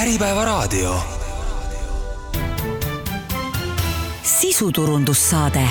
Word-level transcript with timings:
Äripäevaraadio. 0.00 0.94
sisuturundussaade 4.22 5.68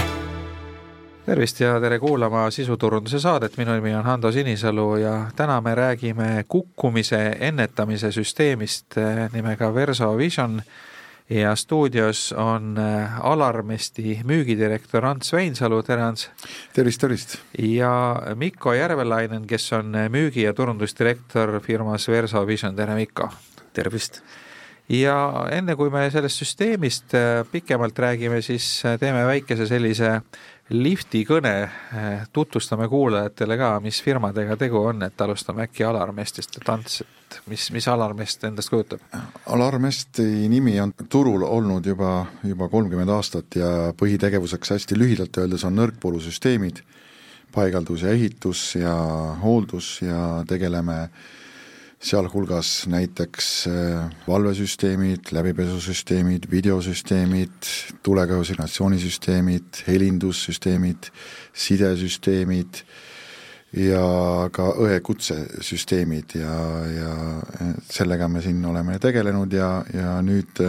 tervist 1.26 1.60
ja 1.60 1.80
tere 1.82 2.00
kuulama 2.00 2.52
sisuturunduse 2.52 3.20
saadet, 3.20 3.58
minu 3.58 3.74
nimi 3.74 3.96
on 3.96 4.04
Hando 4.04 4.32
Sinisalu 4.32 4.96
ja 4.96 5.26
täna 5.36 5.62
me 5.62 5.76
räägime 5.76 6.46
kukkumise 6.48 7.38
ennetamise 7.40 8.12
süsteemist 8.12 8.98
eh, 8.98 9.32
nimega 9.34 9.74
Verso 9.74 10.18
Vision 10.18 10.62
ja 11.30 11.56
stuudios 11.56 12.34
on 12.38 12.78
eh, 12.78 13.26
Alarmisti 13.26 14.22
müügidirektor 14.24 15.06
Ants 15.06 15.34
Veinsalu, 15.34 15.84
tere 15.84 16.02
Ants! 16.02 16.30
tervist, 16.74 17.02
tervist! 17.02 17.38
ja 17.60 18.22
Mikko 18.36 18.74
Järvelainen, 18.74 19.48
kes 19.48 19.74
on 19.74 19.94
müügi- 20.10 20.46
ja 20.46 20.54
turundusdirektor 20.54 21.60
firmas 21.60 22.08
Verso 22.08 22.48
Vision, 22.48 22.76
tere 22.76 22.96
Mikko! 22.96 23.30
Tervist! 23.74 24.22
ja 24.90 25.16
enne, 25.54 25.76
kui 25.78 25.92
me 25.94 26.08
sellest 26.12 26.44
süsteemist 26.44 27.14
äh, 27.18 27.44
pikemalt 27.52 28.00
räägime, 28.00 28.42
siis 28.42 28.82
äh, 28.86 28.98
teeme 29.00 29.26
väikese 29.28 29.68
sellise 29.70 30.20
lifti 30.74 31.24
kõne, 31.26 31.54
äh, 31.66 32.28
tutvustame 32.34 32.88
kuulajatele 32.90 33.58
ka, 33.58 33.72
mis 33.84 34.02
firmadega 34.06 34.58
tegu 34.58 34.82
on, 34.92 35.04
et 35.06 35.22
alustame 35.22 35.68
äkki 35.68 35.86
Alarmestist, 35.86 36.58
et 36.62 36.70
Ants, 36.70 37.02
et 37.02 37.40
mis, 37.50 37.70
mis 37.74 37.88
Alarmest 37.90 38.46
endast 38.50 38.74
kujutab? 38.74 39.04
Alarmesti 39.54 40.26
nimi 40.50 40.78
on 40.82 40.94
turul 41.10 41.46
olnud 41.46 41.86
juba, 41.86 42.26
juba 42.44 42.70
kolmkümmend 42.70 43.14
aastat 43.14 43.60
ja 43.62 43.74
põhitegevuseks 43.98 44.78
hästi 44.78 44.98
lühidalt 44.98 45.42
öeldes 45.42 45.66
on 45.70 45.78
nõrkpoolusüsteemid, 45.78 46.82
paigaldus 47.54 48.06
ja 48.06 48.14
ehitus 48.14 48.72
ja 48.78 48.94
hooldus 49.42 50.00
ja 50.06 50.44
tegeleme 50.50 51.02
äh, 51.06 51.28
sealhulgas 52.00 52.88
näiteks 52.88 53.68
äh, 53.68 54.10
valvesüsteemid, 54.28 55.32
läbipesusüsteemid, 55.36 56.48
videosüsteemid, 56.52 57.72
tulekahjusignatsioonisüsteemid, 58.04 59.84
helindussüsteemid, 59.88 61.12
sidesüsteemid 61.54 62.84
ja 63.74 64.06
ka 64.52 64.72
õekutsesüsteemid 64.82 66.40
ja, 66.40 66.56
ja 66.90 67.12
sellega 67.92 68.28
me 68.32 68.42
siin 68.42 68.64
oleme 68.66 68.98
tegelenud 69.00 69.54
ja, 69.54 69.74
ja 69.94 70.16
nüüd 70.26 70.64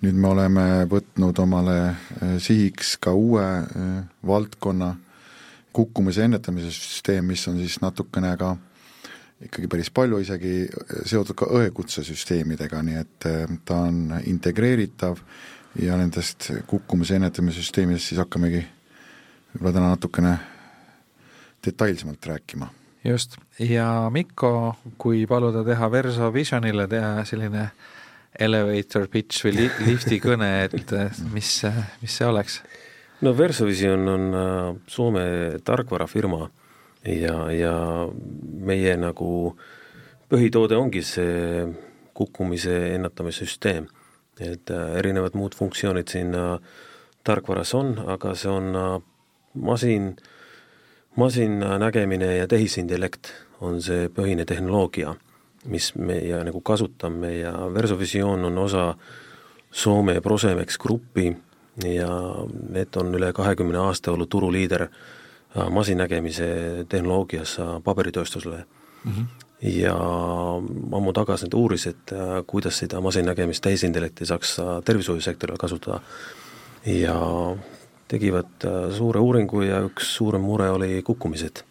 nüüd 0.00 0.16
me 0.16 0.30
oleme 0.32 0.64
võtnud 0.88 1.38
omale 1.42 1.76
äh, 1.84 2.36
sihiks 2.40 2.94
ka 3.02 3.12
uue 3.16 3.44
äh, 3.44 3.88
valdkonna 4.26 4.94
kukkumise 5.76 6.24
ennetamise 6.24 6.72
süsteem, 6.72 7.28
mis 7.30 7.44
on 7.48 7.60
siis 7.60 7.78
natukene 7.82 8.32
ka 8.40 8.54
ikkagi 9.44 9.68
päris 9.72 9.90
palju 9.94 10.20
isegi 10.20 10.66
seotud 11.08 11.36
ka 11.38 11.48
õekutsesüsteemidega, 11.60 12.82
nii 12.84 12.98
et 13.00 13.28
äh, 13.30 13.46
ta 13.64 13.84
on 13.88 14.18
integreeritav 14.28 15.22
ja 15.80 15.96
nendest 16.00 16.50
kukkumise 16.66 17.16
ennetamise 17.16 17.62
süsteemidest 17.62 18.10
siis 18.10 18.20
hakkamegi 18.20 18.64
võib-olla 19.54 19.76
täna 19.76 19.94
natukene 19.94 20.34
detailsemalt 21.64 22.26
rääkima. 22.26 22.68
just, 23.04 23.36
ja 23.58 24.10
Mikko, 24.12 24.76
kui 24.98 25.26
paluda 25.26 25.64
teha 25.64 25.90
Verso 25.90 26.32
Visionile 26.34 26.86
teha 26.88 27.24
selline 27.24 27.70
elevator 28.38 29.08
pitch 29.08 29.44
või 29.44 29.56
li 29.56 29.70
lifti 29.86 30.20
kõne, 30.26 30.50
et 30.64 30.94
mis, 31.32 31.62
mis 32.02 32.16
see 32.16 32.26
oleks? 32.26 32.60
no 33.20 33.36
Verso 33.36 33.66
Vision 33.66 34.08
on 34.08 34.34
äh, 34.34 34.76
Soome 34.86 35.24
tarkvarafirma 35.64 36.48
ja, 37.04 37.36
ja 37.52 37.74
meie 38.60 38.96
nagu 39.00 39.30
põhitoode 40.30 40.76
ongi 40.76 41.02
see 41.04 41.64
kukkumise 42.14 42.94
ennetamissüsteem. 42.94 43.88
et 44.40 44.70
äh, 44.70 44.96
erinevad 44.96 45.34
muud 45.36 45.52
funktsioonid 45.54 46.08
sinna 46.08 46.58
tarkvaras 47.24 47.74
on, 47.74 47.98
aga 48.08 48.34
see 48.34 48.48
on 48.48 48.76
äh, 48.76 49.02
masin, 49.54 50.16
masinnägemine 51.16 52.36
ja 52.36 52.46
tehisintellekt 52.48 53.32
on 53.60 53.82
see 53.82 54.08
põhine 54.08 54.46
tehnoloogia, 54.48 55.12
mis 55.68 55.92
meie 55.94 56.40
nagu 56.44 56.60
kasutame 56.60 57.34
ja 57.42 57.52
Versovisioon 57.74 58.44
on 58.48 58.58
osa 58.58 58.94
Soome 59.70 60.20
Prosemex 60.20 60.78
gruppi 60.78 61.36
ja 61.84 62.10
need 62.70 62.96
on 62.96 63.14
üle 63.14 63.32
kahekümne 63.32 63.78
aasta 63.78 64.12
olnud 64.12 64.28
turuliider 64.32 64.88
Äh, 64.88 65.19
masinnägemise 65.70 66.46
tehnoloogias 66.88 67.58
äh, 67.58 67.82
paberitööstusele 67.84 68.64
mm. 69.04 69.12
-hmm. 69.12 69.24
ja 69.62 69.96
ammu 70.92 71.12
tagasi 71.12 71.44
nad 71.44 71.54
uuris, 71.54 71.86
et 71.86 72.12
äh, 72.12 72.44
kuidas 72.46 72.78
seda 72.78 73.00
masinnägemist 73.00 73.62
tehisintellekti 73.62 74.26
saaks 74.26 74.56
tervishoiusektoril 74.84 75.56
kasutada 75.56 76.00
ja 76.86 77.16
tegivad 78.08 78.68
suure 78.96 79.20
uuringu 79.20 79.62
ja 79.62 79.82
üks 79.86 80.14
suurem 80.16 80.40
mure 80.42 80.70
oli 80.70 81.02
kukkumised. 81.02 81.62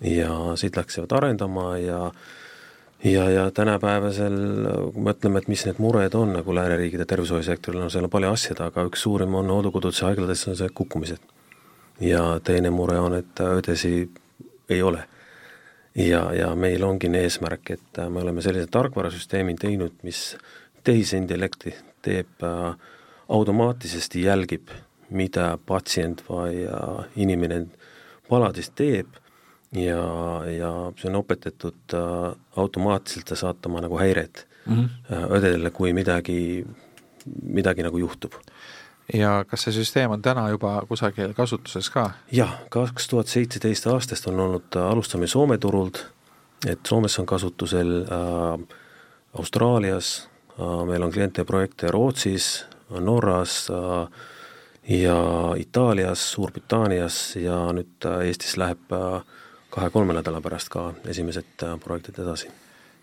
ja 0.00 0.56
siit 0.56 0.76
läksivad 0.76 1.12
arendama 1.12 1.78
ja 1.78 2.12
ja, 3.04 3.30
ja 3.30 3.50
tänapäevasel, 3.50 4.36
kui 4.92 5.02
me 5.02 5.10
mõtleme, 5.10 5.38
et 5.38 5.48
mis 5.48 5.64
need 5.66 5.78
mured 5.78 6.14
on 6.14 6.32
nagu 6.32 6.54
lääneriikide 6.54 7.04
tervishoiusektoril, 7.04 7.80
no 7.80 7.90
seal 7.90 8.04
on 8.04 8.10
palju 8.10 8.28
asjad, 8.28 8.60
aga 8.60 8.84
üks 8.84 9.02
suurim 9.02 9.34
on 9.34 9.48
hooldekodudes 9.48 10.00
ja 10.00 10.06
haiglates 10.06 10.48
on 10.48 10.56
see 10.56 10.68
kukkumised 10.68 11.39
ja 12.00 12.40
teine 12.44 12.70
mure 12.70 12.98
on, 12.98 13.14
et 13.14 13.40
õdesi 13.44 14.10
ei 14.68 14.82
ole. 14.82 15.04
ja, 15.94 16.32
ja 16.34 16.54
meil 16.54 16.84
ongi 16.84 17.10
eesmärk, 17.18 17.70
et 17.70 18.00
me 18.08 18.20
oleme 18.20 18.42
sellise 18.42 18.70
tarkvarasüsteemi 18.70 19.54
teinud, 19.58 19.92
mis 20.02 20.36
tehisintellekti 20.84 21.74
teeb 22.02 22.44
äh, 22.44 22.76
automaatisesti 23.28 24.22
jälgib, 24.22 24.70
mida 25.10 25.58
patsient 25.66 26.22
või 26.28 26.64
äh, 26.66 27.00
inimene 27.16 27.66
paladis 28.28 28.70
teeb 28.70 29.18
ja, 29.74 30.04
ja 30.46 30.70
see 30.96 31.10
on 31.10 31.20
õpetatud 31.20 31.96
äh, 31.98 32.30
automaatselt 32.56 33.34
saatma 33.34 33.82
nagu 33.82 33.98
häired 33.98 34.44
mm 34.66 34.76
-hmm. 34.76 35.26
õdedele, 35.36 35.70
kui 35.70 35.92
midagi, 35.92 36.64
midagi 37.42 37.82
nagu 37.82 37.98
juhtub 37.98 38.38
ja 39.14 39.44
kas 39.48 39.66
see 39.66 39.74
süsteem 39.74 40.10
on 40.10 40.22
täna 40.22 40.48
juba 40.48 40.80
kusagil 40.88 41.34
kasutuses 41.34 41.90
ka? 41.90 42.10
jah, 42.32 42.56
kaks 42.70 43.08
tuhat 43.08 43.28
seitseteist 43.28 43.86
aastast 43.86 44.26
on 44.30 44.40
olnud 44.40 44.76
äh, 44.76 44.90
alustamine 44.90 45.28
Soome 45.28 45.58
turult, 45.58 46.04
et 46.66 46.80
Soomes 46.86 47.18
on 47.18 47.26
kasutusel 47.26 48.02
äh, 48.02 48.76
Austraalias 49.38 50.28
äh,, 50.58 50.86
meil 50.86 51.02
on 51.02 51.12
kliente 51.12 51.40
ja 51.40 51.44
projekte 51.44 51.90
Rootsis, 51.90 52.66
Norras 53.00 53.70
äh, 53.70 54.08
ja 54.88 55.54
Itaalias, 55.56 56.32
Suurbritannias 56.32 57.36
ja 57.36 57.60
nüüd 57.72 58.06
äh, 58.06 58.26
Eestis 58.26 58.56
läheb 58.58 58.92
äh, 58.92 59.20
kahe-kolme 59.70 60.16
nädala 60.16 60.40
pärast 60.42 60.72
ka 60.72 60.90
esimesed 61.06 61.62
projektid 61.84 62.18
edasi 62.24 62.50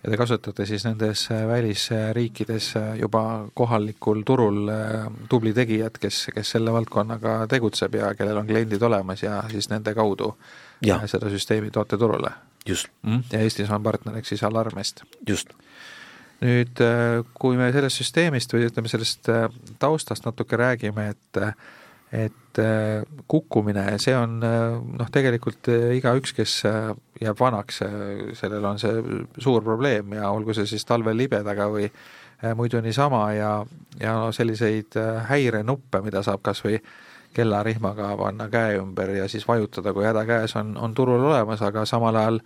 ja 0.03 0.11
te 0.11 0.17
kasutate 0.17 0.65
siis 0.65 0.85
nendes 0.85 1.27
äh, 1.31 1.47
välisriikides 1.47 2.69
äh, 2.75 2.95
juba 2.99 3.47
kohalikul 3.53 4.21
turul 4.25 4.69
äh, 4.69 5.07
tubli 5.29 5.53
tegijat, 5.53 5.97
kes, 5.97 6.27
kes 6.35 6.51
selle 6.55 6.73
valdkonnaga 6.73 7.39
tegutseb 7.49 7.95
ja 7.99 8.13
kellel 8.15 8.41
on 8.41 8.47
kliendid 8.47 8.81
olemas 8.81 9.23
ja 9.23 9.41
siis 9.51 9.69
nende 9.69 9.93
kaudu 9.97 10.35
ja. 10.85 10.99
seda 11.07 11.29
süsteemi 11.33 11.71
toote 11.71 11.97
turule? 11.97 12.31
just 12.67 12.87
mm. 13.01 13.23
ja 13.31 13.39
Eestis 13.39 13.69
on 13.69 13.83
partneriks 13.83 14.29
siis 14.29 14.43
Alarmest? 14.43 15.03
just. 15.27 15.53
nüüd, 16.41 16.77
kui 17.33 17.57
me 17.57 17.71
sellest 17.73 18.03
süsteemist 18.03 18.53
või 18.53 18.67
ütleme, 18.67 18.89
sellest 18.91 19.25
taustast 19.79 20.27
natuke 20.27 20.59
räägime, 20.59 21.07
et 21.15 21.39
et 22.11 22.59
äh, 22.59 23.03
kukkumine, 23.27 23.83
see 23.99 24.15
on 24.15 24.37
äh, 24.43 24.77
noh, 24.79 25.09
tegelikult 25.11 25.67
äh, 25.71 25.89
igaüks, 25.97 26.31
kes 26.37 26.53
jääb 27.19 27.39
vanaks, 27.39 27.81
sellel 28.39 28.65
on 28.69 28.79
see 28.79 29.01
suur 29.43 29.65
probleem 29.65 30.15
ja 30.15 30.31
olgu 30.31 30.55
see 30.55 30.67
siis 30.69 30.85
talvel 30.87 31.17
libedaga 31.17 31.67
või 31.73 31.89
muidu 32.55 32.79
niisama 32.85 33.23
ja, 33.33 33.51
ja 33.97 34.13
no 34.13 34.31
selliseid 34.31 34.93
häirenuppe, 35.25 36.03
mida 36.05 36.21
saab 36.21 36.43
kas 36.45 36.61
või 36.61 36.77
kellarihmaga 37.33 38.11
panna 38.19 38.45
käe 38.53 38.77
ümber 38.77 39.09
ja 39.15 39.25
siis 39.29 39.47
vajutada, 39.47 39.93
kui 39.93 40.05
häda 40.05 40.23
käes 40.29 40.53
on, 40.55 40.75
on 40.77 40.93
turul 40.93 41.25
olemas, 41.25 41.63
aga 41.65 41.85
samal 41.89 42.15
ajal 42.15 42.39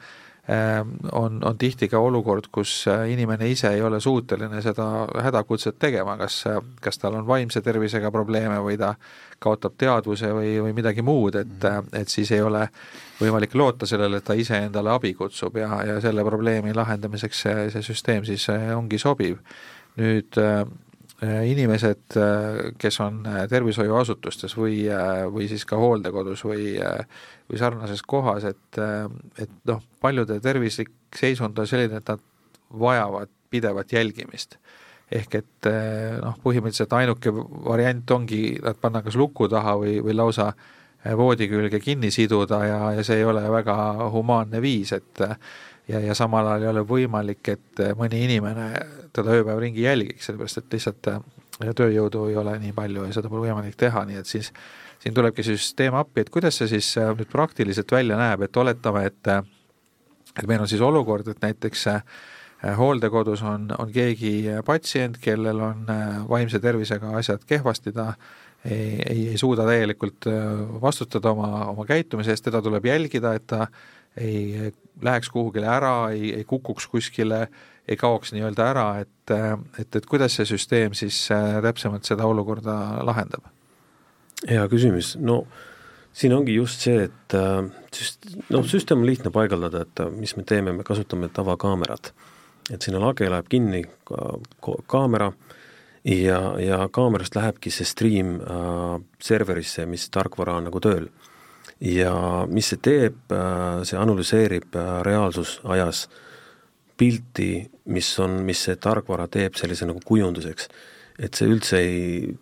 on, 1.11 1.35
on 1.45 1.57
tihti 1.57 1.88
ka 1.88 1.99
olukord, 2.01 2.47
kus 2.51 2.85
inimene 3.07 3.45
ise 3.49 3.69
ei 3.75 3.81
ole 3.85 3.99
suuteline 4.01 4.61
seda 4.65 4.88
hädakutset 5.23 5.77
tegema, 5.79 6.15
kas, 6.17 6.43
kas 6.81 6.97
tal 6.97 7.19
on 7.19 7.27
vaimse 7.27 7.61
tervisega 7.61 8.09
probleeme 8.11 8.57
või 8.65 8.79
ta 8.81 8.95
kaotab 9.41 9.77
teadvuse 9.77 10.31
või, 10.33 10.55
või 10.61 10.73
midagi 10.77 11.01
muud, 11.05 11.35
et, 11.35 11.57
mhm. 11.57 11.93
et 12.01 12.09
siis 12.09 12.31
ei 12.35 12.41
ole 12.41 12.67
võimalik 13.21 13.55
loota 13.57 13.89
sellele, 13.89 14.21
et 14.21 14.27
ta 14.27 14.38
ise 14.38 14.63
endale 14.67 14.93
abi 14.93 15.13
kutsub 15.17 15.57
ja, 15.61 15.81
ja 15.88 15.99
selle 16.03 16.25
probleemi 16.25 16.73
lahendamiseks 16.77 17.44
see, 17.45 17.67
see 17.73 17.85
süsteem 17.85 18.25
siis 18.27 18.47
äh, 18.53 18.71
ongi 18.77 18.99
sobiv. 19.01 19.39
nüüd 19.99 20.37
äh, 20.39 20.63
inimesed, 21.21 22.15
äh, 22.18 22.71
kes 22.81 23.00
on 23.03 23.21
tervishoiuasutustes 23.50 24.56
või, 24.57 24.88
või 25.33 25.47
siis 25.51 25.65
ka 25.69 25.77
hooldekodus 25.77 26.41
või, 26.47 26.73
või 27.50 27.62
sarnases 27.62 28.01
kohas, 28.01 28.47
et, 28.50 28.81
et 29.38 29.53
noh, 29.69 29.83
paljude 30.01 30.39
tervislik 30.41 30.91
seisund 31.15 31.59
on 31.59 31.69
selline, 31.69 32.01
et 32.01 32.09
nad 32.09 32.23
vajavad 32.79 33.29
pidevat 33.51 33.94
jälgimist. 33.94 34.57
ehk 35.12 35.33
et 35.35 35.68
noh, 36.23 36.38
põhimõtteliselt 36.39 36.94
ainuke 36.95 37.33
variant 37.65 38.12
ongi 38.15 38.57
nad 38.63 38.77
panna 38.79 39.01
kas 39.03 39.18
luku 39.19 39.50
taha 39.51 39.75
või, 39.75 39.97
või 40.00 40.15
lausa 40.15 40.53
voodi 41.18 41.50
külge 41.51 41.79
kinni 41.83 42.12
siduda 42.12 42.62
ja, 42.65 42.79
ja 42.95 43.03
see 43.03 43.18
ei 43.19 43.25
ole 43.27 43.44
väga 43.51 43.75
humaanne 44.13 44.62
viis, 44.62 44.94
et 44.95 45.21
ja, 45.91 45.99
ja 45.99 46.15
samal 46.17 46.47
ajal 46.47 46.65
ei 46.65 46.71
ole 46.71 46.85
võimalik, 46.88 47.53
et 47.53 47.83
mõni 47.99 48.23
inimene 48.25 48.71
teda 49.13 49.35
ööpäev 49.38 49.59
ringi 49.61 49.83
jälgiks, 49.85 50.29
sellepärast 50.29 50.61
et 50.61 50.77
lihtsalt 50.77 51.09
tööjõudu 51.77 52.25
ei 52.31 52.38
ole 52.39 52.55
nii 52.61 52.73
palju 52.75 53.05
ja 53.07 53.15
seda 53.15 53.29
pole 53.29 53.49
võimalik 53.49 53.77
teha, 53.79 54.05
nii 54.07 54.21
et 54.21 54.29
siis 54.29 54.51
siin 55.01 55.15
tulebki 55.17 55.43
süsteem 55.45 55.95
appi, 55.97 56.23
et 56.23 56.29
kuidas 56.33 56.59
see 56.59 56.69
siis 56.75 56.91
äh, 57.01 57.11
nüüd 57.17 57.29
praktiliselt 57.31 57.91
välja 57.91 58.19
näeb, 58.19 58.45
et 58.45 58.57
oletame, 58.57 59.07
et 59.09 59.33
et 60.39 60.45
meil 60.47 60.61
on 60.63 60.69
siis 60.69 60.81
olukord, 60.81 61.27
et 61.27 61.41
näiteks 61.43 61.88
hooldekodus 62.77 63.41
on, 63.44 63.65
on 63.81 63.89
keegi 63.91 64.45
patsient, 64.65 65.17
kellel 65.19 65.59
on 65.65 65.89
vaimse 66.29 66.61
tervisega 66.61 67.09
asjad 67.19 67.44
kehvasti, 67.49 67.91
ta 67.91 68.13
ei, 68.63 69.01
ei, 69.01 69.25
ei 69.33 69.37
suuda 69.41 69.65
täielikult 69.67 70.29
vastutada 70.81 71.33
oma, 71.33 71.65
oma 71.73 71.85
käitumise 71.89 72.31
eest, 72.31 72.45
teda 72.47 72.61
tuleb 72.63 72.85
jälgida, 72.85 73.33
et 73.35 73.47
ta 73.49 73.65
ei 74.15 74.71
läheks 75.01 75.31
kuhugile 75.33 75.69
ära, 75.71 75.95
ei, 76.11 76.33
ei 76.39 76.45
kukuks 76.47 76.88
kuskile, 76.91 77.45
ei 77.88 77.97
kaoks 77.97 78.33
nii-öelda 78.35 78.67
ära, 78.73 78.85
et, 79.01 79.33
et, 79.79 79.95
et 79.95 80.05
kuidas 80.05 80.35
see 80.38 80.45
süsteem 80.49 80.93
siis 80.97 81.23
täpsemalt 81.63 82.07
seda 82.07 82.27
olukorda 82.29 82.75
lahendab? 83.07 83.47
hea 84.49 84.63
küsimus, 84.69 85.15
no 85.21 85.43
siin 86.13 86.33
ongi 86.35 86.55
just 86.55 86.83
see, 86.85 87.07
et 87.07 87.35
äh, 87.38 87.63
süst-, 87.95 88.29
noh, 88.49 88.65
süsteem 88.67 89.03
on 89.03 89.09
lihtne 89.09 89.31
paigaldada, 89.33 89.85
et 89.85 90.03
äh, 90.03 90.11
mis 90.13 90.35
me 90.38 90.45
teeme, 90.47 90.73
me 90.75 90.85
kasutame 90.88 91.31
tavakaamerat. 91.33 92.13
et 92.71 92.81
sinna 92.81 92.99
lage 93.01 93.27
läheb 93.29 93.47
kinni 93.49 93.81
ka 94.05 94.75
kaamera 94.87 95.31
ja, 96.05 96.39
ja 96.61 96.77
kaamerast 96.94 97.35
lähebki 97.35 97.71
see 97.73 97.85
stream 97.85 98.37
äh, 98.39 99.01
serverisse, 99.19 99.85
mis 99.85 100.09
tarkvara 100.09 100.55
on 100.59 100.69
nagu 100.69 100.79
tööl. 100.79 101.09
Ja 101.81 102.16
mis 102.50 102.72
see 102.74 102.81
teeb 102.83 103.33
äh,, 103.33 103.81
see 103.88 104.00
analüseerib 104.00 104.75
äh, 104.78 104.94
reaalsusajas 105.07 106.07
pilti, 106.98 107.66
mis 107.89 108.10
on, 108.22 108.42
mis 108.45 108.68
see 108.68 108.78
tarkvara 108.78 109.28
teeb 109.31 109.57
sellise 109.57 109.88
nagu 109.89 110.04
kujunduseks 110.06 110.69
et 111.22 111.38
see 111.38 111.50
üldse 111.51 111.80
ei 111.80 112.33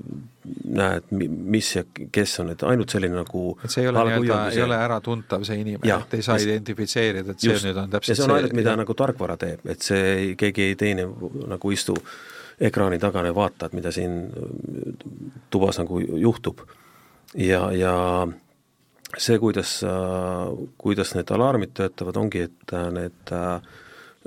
näe, 0.70 1.00
et 1.02 1.12
mis 1.12 1.70
ja 1.76 1.84
kes 2.14 2.36
on, 2.44 2.52
et 2.54 2.64
ainult 2.68 2.92
selline 2.94 3.18
nagu 3.18 3.44
et 3.66 3.74
see 3.74 3.84
ei 3.84 3.92
ole 3.92 4.04
nii-öelda, 4.08 4.40
ei 4.54 4.64
ole 4.64 4.78
äratuntav, 4.80 5.46
see 5.48 5.60
inimene, 5.64 5.96
et 5.96 6.18
ei 6.18 6.26
saa 6.26 6.38
ja, 6.40 6.48
identifitseerida, 6.48 7.36
et 7.36 7.44
see 7.44 7.52
just, 7.52 7.68
nüüd 7.68 7.80
on 7.82 7.92
täpselt 7.92 8.14
see 8.14 8.16
ja 8.16 8.22
see 8.22 8.30
on 8.30 8.36
ainult, 8.38 8.58
mida 8.58 8.76
ja. 8.76 8.80
nagu 8.80 8.96
tarkvara 8.98 9.38
teeb, 9.42 9.66
et 9.70 9.86
see 9.86 10.04
ei, 10.14 10.36
keegi 10.40 10.70
ei 10.70 10.78
teine 10.80 11.08
nagu 11.52 11.74
istu 11.76 11.98
ekraani 12.70 13.00
tagane, 13.02 13.34
vaata, 13.36 13.70
et 13.70 13.78
mida 13.78 13.92
siin 13.96 14.22
tubas 15.52 15.80
nagu 15.82 16.00
juhtub. 16.00 16.64
ja, 17.36 17.70
ja 17.76 17.96
see, 19.18 19.40
kuidas, 19.40 19.80
kuidas 20.78 21.14
need 21.16 21.32
alarmid 21.34 21.74
töötavad, 21.78 22.18
ongi, 22.20 22.44
et 22.50 22.74
need 22.94 23.34
äh, 23.34 23.70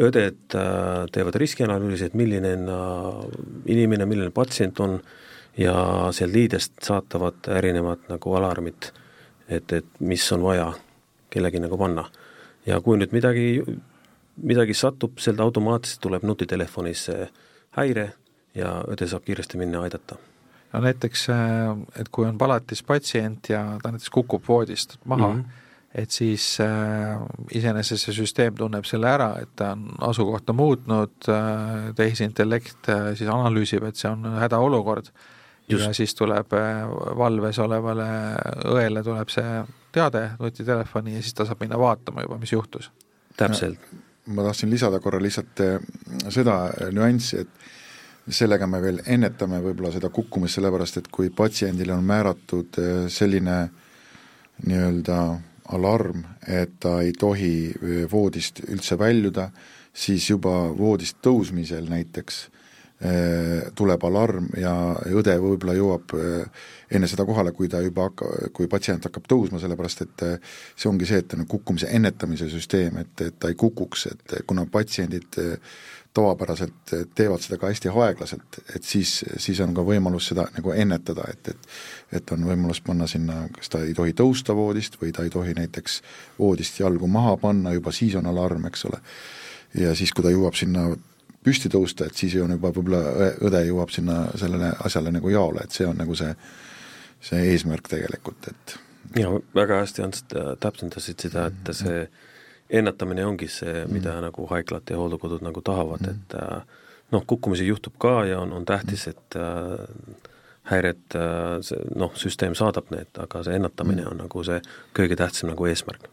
õded 0.02 0.56
äh, 0.58 1.04
teevad 1.12 1.38
riskianalüüsi, 1.42 2.08
et 2.08 2.16
milline 2.18 2.54
inimene, 3.70 4.08
milline 4.08 4.32
patsient 4.34 4.80
on 4.82 4.98
ja 5.58 5.76
sealt 6.16 6.34
liidest 6.34 6.80
saatavad 6.82 7.46
erinevad 7.58 8.08
nagu 8.10 8.34
alarmid, 8.38 8.90
et, 9.48 9.72
et 9.72 10.00
mis 10.00 10.24
on 10.32 10.42
vaja 10.48 10.72
kellegi 11.32 11.60
nagu 11.62 11.78
panna. 11.78 12.08
ja 12.66 12.80
kui 12.80 12.98
nüüd 12.98 13.12
midagi, 13.12 13.62
midagi 14.42 14.74
satub, 14.74 15.18
sealt 15.18 15.40
automaatselt 15.40 16.00
tuleb 16.00 16.26
nutitelefonis 16.26 17.08
häire 17.76 18.12
ja 18.54 18.80
õde 18.88 19.08
saab 19.08 19.24
kiiresti 19.26 19.58
minna 19.60 19.82
aidata 19.82 20.18
no 20.72 20.80
näiteks, 20.80 21.26
äh, 21.30 21.72
et 22.00 22.08
kui 22.08 22.28
on 22.28 22.38
palatis 22.38 22.82
patsient 22.82 23.52
ja 23.52 23.64
ta 23.82 23.92
näiteks 23.92 24.10
kukub 24.10 24.48
voodist 24.48 24.98
maha 25.04 25.34
mm, 25.34 25.40
-hmm 25.40 25.58
et 25.94 26.10
siis 26.10 26.56
äh, 26.60 27.20
iseenesest 27.52 28.06
see 28.06 28.16
süsteem 28.16 28.56
tunneb 28.56 28.86
selle 28.88 29.10
ära, 29.12 29.34
et 29.42 29.50
ta 29.56 29.72
on 29.76 29.90
asukohta 30.08 30.54
muutnud 30.56 31.28
äh,, 31.28 31.90
tehisintellekt 31.96 32.88
äh, 32.88 33.10
siis 33.18 33.28
analüüsib, 33.28 33.84
et 33.84 34.00
see 34.00 34.08
on 34.10 34.24
hädaolukord 34.40 35.10
Just. 35.68 35.84
ja 35.84 35.92
siis 35.94 36.14
tuleb 36.16 36.56
äh, 36.56 36.86
valves 37.18 37.60
olevale 37.62 38.08
õele 38.72 39.04
tuleb 39.04 39.32
see 39.32 39.60
teade 39.92 40.24
nutitelefoni 40.40 41.18
ja 41.18 41.22
siis 41.22 41.36
ta 41.36 41.46
saab 41.48 41.60
minna 41.60 41.78
vaatama 41.78 42.24
juba, 42.24 42.40
mis 42.40 42.52
juhtus. 42.52 42.88
täpselt. 43.36 43.78
ma 44.26 44.48
tahtsin 44.48 44.70
lisada 44.70 45.00
korra 45.00 45.20
lihtsalt 45.20 45.60
äh, 45.60 45.76
seda 46.32 46.56
nüanssi, 46.90 47.44
et 47.44 47.70
sellega 48.28 48.66
me 48.70 48.80
veel 48.82 49.00
ennetame 49.06 49.60
võib-olla 49.64 49.92
seda 49.94 50.10
kukkumist, 50.14 50.58
sellepärast 50.58 51.00
et 51.00 51.08
kui 51.12 51.30
patsiendile 51.34 51.94
on 51.94 52.04
määratud 52.06 52.78
äh, 52.78 52.92
selline 53.10 53.58
nii-öelda 54.66 55.18
alarm, 55.72 56.24
et 56.46 56.74
ta 56.82 56.98
ei 57.02 57.12
tohi 57.16 57.72
voodist 58.10 58.60
üldse 58.66 58.98
väljuda, 58.98 59.48
siis 59.94 60.26
juba 60.28 60.52
voodist 60.76 61.22
tõusmisel 61.24 61.88
näiteks 61.88 62.42
tuleb 63.74 64.04
alarm 64.06 64.44
ja 64.54 64.72
õde 65.10 65.34
võib-olla 65.42 65.74
jõuab 65.74 66.12
enne 66.94 67.08
seda 67.10 67.24
kohale, 67.26 67.50
kui 67.56 67.66
ta 67.70 67.80
juba 67.82 68.06
hakka-, 68.06 68.52
kui 68.54 68.68
patsient 68.70 69.08
hakkab 69.08 69.26
tõusma, 69.26 69.58
sellepärast 69.58 70.04
et 70.04 70.24
see 70.76 70.90
ongi 70.90 71.08
see, 71.08 71.18
et 71.24 71.34
on 71.34 71.46
kukkumise 71.50 71.90
ennetamise 71.90 72.46
süsteem, 72.52 73.00
et, 73.02 73.24
et 73.26 73.38
ta 73.42 73.50
ei 73.50 73.58
kukuks, 73.58 74.06
et 74.12 74.36
kuna 74.46 74.68
patsiendid 74.70 75.40
tavapäraselt 76.14 76.92
teevad 77.14 77.40
seda 77.40 77.56
ka 77.60 77.70
hästi 77.70 77.88
aeglaselt, 77.88 78.58
et 78.76 78.84
siis, 78.84 79.22
siis 79.40 79.60
on 79.64 79.72
ka 79.74 79.84
võimalus 79.86 80.28
seda 80.32 80.44
nagu 80.56 80.74
ennetada, 80.76 81.24
et, 81.32 81.54
et 81.54 81.68
et 82.12 82.32
on 82.34 82.44
võimalus 82.44 82.82
panna 82.84 83.06
sinna, 83.08 83.46
kas 83.56 83.72
ta 83.72 83.80
ei 83.80 83.94
tohi 83.96 84.12
tõusta 84.12 84.52
voodist 84.56 84.98
või 85.00 85.12
ta 85.16 85.24
ei 85.24 85.30
tohi 85.32 85.54
näiteks 85.56 86.02
voodist 86.38 86.80
jalgu 86.80 87.08
maha 87.08 87.38
panna, 87.40 87.72
juba 87.72 87.92
siis 87.92 88.14
on 88.20 88.28
alarm, 88.28 88.66
eks 88.68 88.84
ole. 88.90 89.00
ja 89.80 89.94
siis, 89.96 90.12
kui 90.12 90.24
ta 90.24 90.30
jõuab 90.30 90.58
sinna 90.58 90.90
püsti 91.44 91.72
tõusta, 91.72 92.06
et 92.06 92.16
siis 92.16 92.36
on 92.42 92.52
juba 92.52 92.70
võib-olla 92.76 93.32
õde 93.48 93.64
jõuab 93.66 93.90
sinna 93.90 94.26
sellele 94.36 94.74
asjale 94.84 95.14
nagu 95.14 95.32
jaole, 95.32 95.64
et 95.64 95.72
see 95.72 95.88
on 95.88 95.96
nagu 95.96 96.14
see, 96.18 96.34
see 97.20 97.46
eesmärk 97.54 97.88
tegelikult, 97.88 98.52
et 98.52 98.76
ja 99.16 99.32
väga 99.54 99.80
hästi, 99.80 100.04
Ants, 100.04 100.26
täpsendasid 100.60 101.24
seda, 101.24 101.48
et 101.48 101.72
see 101.72 101.96
mm 101.96 102.04
-hmm 102.04 102.28
ennetamine 102.72 103.24
ongi 103.26 103.48
see, 103.52 103.84
mida 103.90 104.16
mm. 104.16 104.28
nagu 104.28 104.46
haiglad 104.50 104.90
ja 104.90 104.98
hooldekodud 105.00 105.44
nagu 105.44 105.62
tahavad 105.64 106.06
mm., 106.06 106.14
et 106.16 106.36
äh, 106.40 106.80
noh, 107.12 107.26
kukkumisi 107.28 107.66
juhtub 107.68 107.98
ka 108.00 108.22
ja 108.28 108.40
on, 108.40 108.54
on 108.56 108.64
tähtis, 108.68 109.06
et 109.10 109.36
äh, 109.36 109.76
häired, 110.70 111.04
äh, 111.18 111.84
noh, 111.98 112.16
süsteem 112.16 112.56
saadab 112.58 112.88
need, 112.94 113.12
aga 113.20 113.44
see 113.44 113.58
ennetamine 113.60 114.06
mm. 114.06 114.10
on 114.14 114.24
nagu 114.24 114.44
see 114.48 114.58
kõige 114.96 115.18
tähtsam 115.20 115.52
nagu 115.52 115.68
eesmärk. 115.68 116.08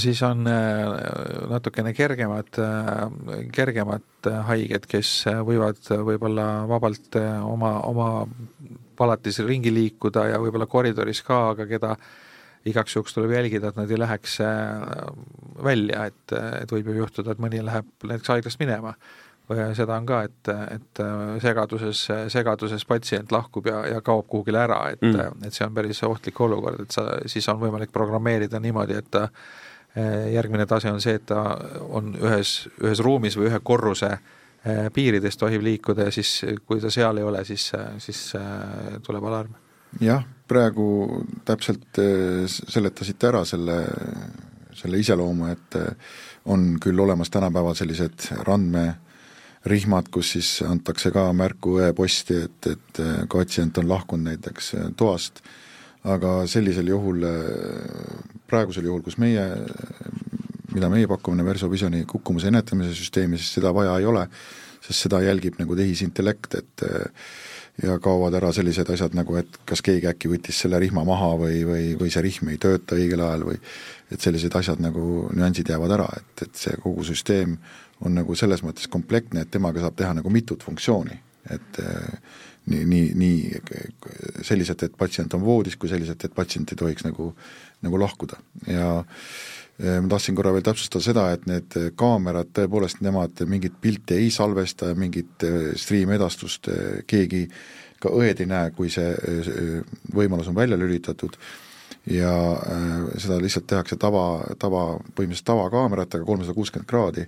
siis 0.00 0.22
on 0.24 0.46
natukene 1.50 1.92
kergemad, 1.92 2.48
kergemad 3.52 4.30
haiged, 4.48 4.88
kes 4.88 5.10
võivad 5.44 5.82
võib-olla 6.08 6.46
vabalt 6.68 7.20
oma, 7.44 7.74
oma 7.84 8.08
palatis 8.96 9.42
ringi 9.44 9.74
liikuda 9.74 10.30
ja 10.32 10.40
võib-olla 10.40 10.66
koridoris 10.66 11.20
ka, 11.26 11.50
aga 11.52 11.68
keda 11.68 11.96
igaks 12.68 12.96
juhuks 12.96 13.14
tuleb 13.14 13.34
jälgida, 13.34 13.72
et 13.72 13.76
nad 13.78 13.90
ei 13.90 13.98
läheks 13.98 14.38
äh, 14.44 14.54
välja, 15.64 16.06
et, 16.10 16.34
et 16.62 16.72
võib 16.72 16.92
ju 16.92 17.02
juhtuda, 17.02 17.34
et 17.34 17.42
mõni 17.42 17.62
läheb 17.64 17.88
näiteks 18.06 18.34
haiglast 18.34 18.62
minema. 18.62 18.94
seda 19.76 19.96
on 19.98 20.06
ka, 20.06 20.22
et, 20.22 20.48
et 20.70 21.00
segaduses, 21.42 22.06
segaduses 22.32 22.84
patsient 22.88 23.32
lahkub 23.32 23.66
ja, 23.66 23.82
ja 23.86 24.00
kaob 24.00 24.26
kuhugile 24.28 24.62
ära, 24.62 24.78
et 24.92 25.02
mm., 25.02 25.42
et 25.44 25.52
see 25.52 25.66
on 25.66 25.74
päris 25.74 26.02
ohtlik 26.02 26.40
olukord, 26.40 26.80
et 26.80 26.90
sa, 26.94 27.18
siis 27.26 27.48
on 27.48 27.58
võimalik 27.60 27.92
programmeerida 27.92 28.60
niimoodi, 28.60 28.96
et 28.96 29.10
ta 29.10 29.26
äh, 29.26 30.30
järgmine 30.32 30.66
tase 30.66 30.92
on 30.92 31.00
see, 31.00 31.18
et 31.18 31.26
ta 31.26 31.42
on 31.90 32.14
ühes, 32.14 32.68
ühes 32.80 33.02
ruumis 33.04 33.36
või 33.36 33.50
ühe 33.50 33.60
korruse 33.60 34.12
äh, 34.14 34.86
piirides 34.94 35.36
tohib 35.36 35.66
liikuda 35.66 36.08
ja 36.08 36.14
siis, 36.14 36.38
kui 36.66 36.80
ta 36.80 36.90
seal 36.90 37.18
ei 37.18 37.26
ole, 37.26 37.44
siis, 37.44 37.72
siis 37.98 38.24
tuleb 39.02 39.28
alarm 39.28 39.61
jah, 40.00 40.24
praegu 40.48 41.22
täpselt 41.46 42.00
äh, 42.00 42.44
seletasite 42.46 43.30
ära 43.30 43.42
selle, 43.48 43.78
selle 44.76 45.00
iseloomu, 45.00 45.48
et 45.52 45.78
äh, 45.80 46.12
on 46.52 46.76
küll 46.82 47.00
olemas 47.00 47.30
tänapäeval 47.32 47.76
sellised 47.78 48.28
randmerihmad, 48.46 50.10
kus 50.12 50.34
siis 50.36 50.54
antakse 50.66 51.12
ka 51.14 51.28
märku 51.36 51.78
e-posti, 51.86 52.40
et, 52.48 52.70
et 52.72 53.02
äh, 53.02 53.22
patsient 53.32 53.78
on 53.82 53.90
lahkunud 53.90 54.32
näiteks 54.32 54.74
toast, 54.98 55.42
aga 56.02 56.40
sellisel 56.50 56.88
juhul, 56.90 57.22
praegusel 58.50 58.88
juhul, 58.88 59.04
kus 59.06 59.20
meie, 59.22 59.44
mida 60.74 60.88
meie 60.90 61.06
pakume, 61.06 61.44
Versovisioni 61.46 62.02
kukkumise 62.10 62.50
ennetamise 62.50 62.96
süsteemi, 62.98 63.38
siis 63.38 63.60
seda 63.60 63.70
vaja 63.76 63.94
ei 64.00 64.08
ole, 64.10 64.24
sest 64.82 65.06
seda 65.06 65.20
jälgib 65.22 65.60
nagu 65.62 65.76
tehisintellekt, 65.78 66.56
et 66.58 66.84
ja 67.82 67.96
kaovad 68.02 68.34
ära 68.36 68.52
sellised 68.52 68.90
asjad 68.92 69.14
nagu, 69.16 69.36
et 69.40 69.60
kas 69.68 69.80
keegi 69.84 70.08
äkki 70.10 70.30
võttis 70.32 70.58
selle 70.64 70.80
rihma 70.82 71.04
maha 71.08 71.32
või, 71.40 71.62
või, 71.66 71.86
või 72.00 72.12
see 72.12 72.24
rihm 72.26 72.52
ei 72.52 72.60
tööta 72.60 72.98
õigel 72.98 73.24
ajal 73.24 73.46
või 73.48 73.58
et 74.12 74.20
sellised 74.20 74.54
asjad 74.58 74.82
nagu 74.84 75.28
nüansid 75.32 75.72
jäävad 75.72 75.96
ära, 75.96 76.08
et, 76.20 76.46
et 76.46 76.62
see 76.64 76.76
kogu 76.82 77.06
süsteem 77.08 77.56
on 78.02 78.16
nagu 78.18 78.36
selles 78.36 78.64
mõttes 78.66 78.90
komplektne, 78.92 79.44
et 79.44 79.52
temaga 79.54 79.80
saab 79.80 79.96
teha 79.96 80.12
nagu 80.18 80.30
mitut 80.30 80.64
funktsiooni, 80.66 81.16
et 81.54 81.80
nii, 82.66 82.84
nii, 82.86 83.06
nii 83.18 84.42
selliselt, 84.46 84.82
et 84.86 84.96
patsient 84.98 85.34
on 85.34 85.44
voodis, 85.44 85.78
kui 85.78 85.90
selliselt, 85.90 86.24
et 86.24 86.34
patsient 86.34 86.70
ei 86.72 86.78
tohiks 86.78 87.06
nagu, 87.06 87.32
nagu 87.82 88.00
lahkuda. 88.02 88.38
Ja 88.68 88.90
ma 89.82 90.08
tahtsin 90.12 90.36
korra 90.38 90.52
veel 90.54 90.64
täpsustada 90.66 91.04
seda, 91.04 91.24
et 91.34 91.46
need 91.50 91.74
kaamerad 91.98 92.52
tõepoolest, 92.54 93.00
nemad 93.02 93.42
mingit 93.50 93.80
pilti 93.82 94.18
ei 94.20 94.30
salvesta, 94.30 94.92
mingit 94.98 95.42
stream 95.80 96.12
edastust 96.14 96.70
keegi, 97.10 97.46
ka 98.02 98.12
õed 98.14 98.42
ei 98.42 98.50
näe, 98.50 98.70
kui 98.76 98.90
see 98.90 99.10
võimalus 100.14 100.50
on 100.50 100.58
välja 100.58 100.78
lülitatud. 100.78 101.34
Ja 102.10 102.32
seda 103.22 103.36
lihtsalt 103.42 103.68
tehakse 103.70 103.98
tava, 104.00 104.24
tava, 104.58 104.96
põhimõtteliselt 105.14 105.46
tavakaameratega, 105.50 106.26
kolmsada 106.26 106.56
kuuskümmend 106.56 106.90
kraadi 106.90 107.26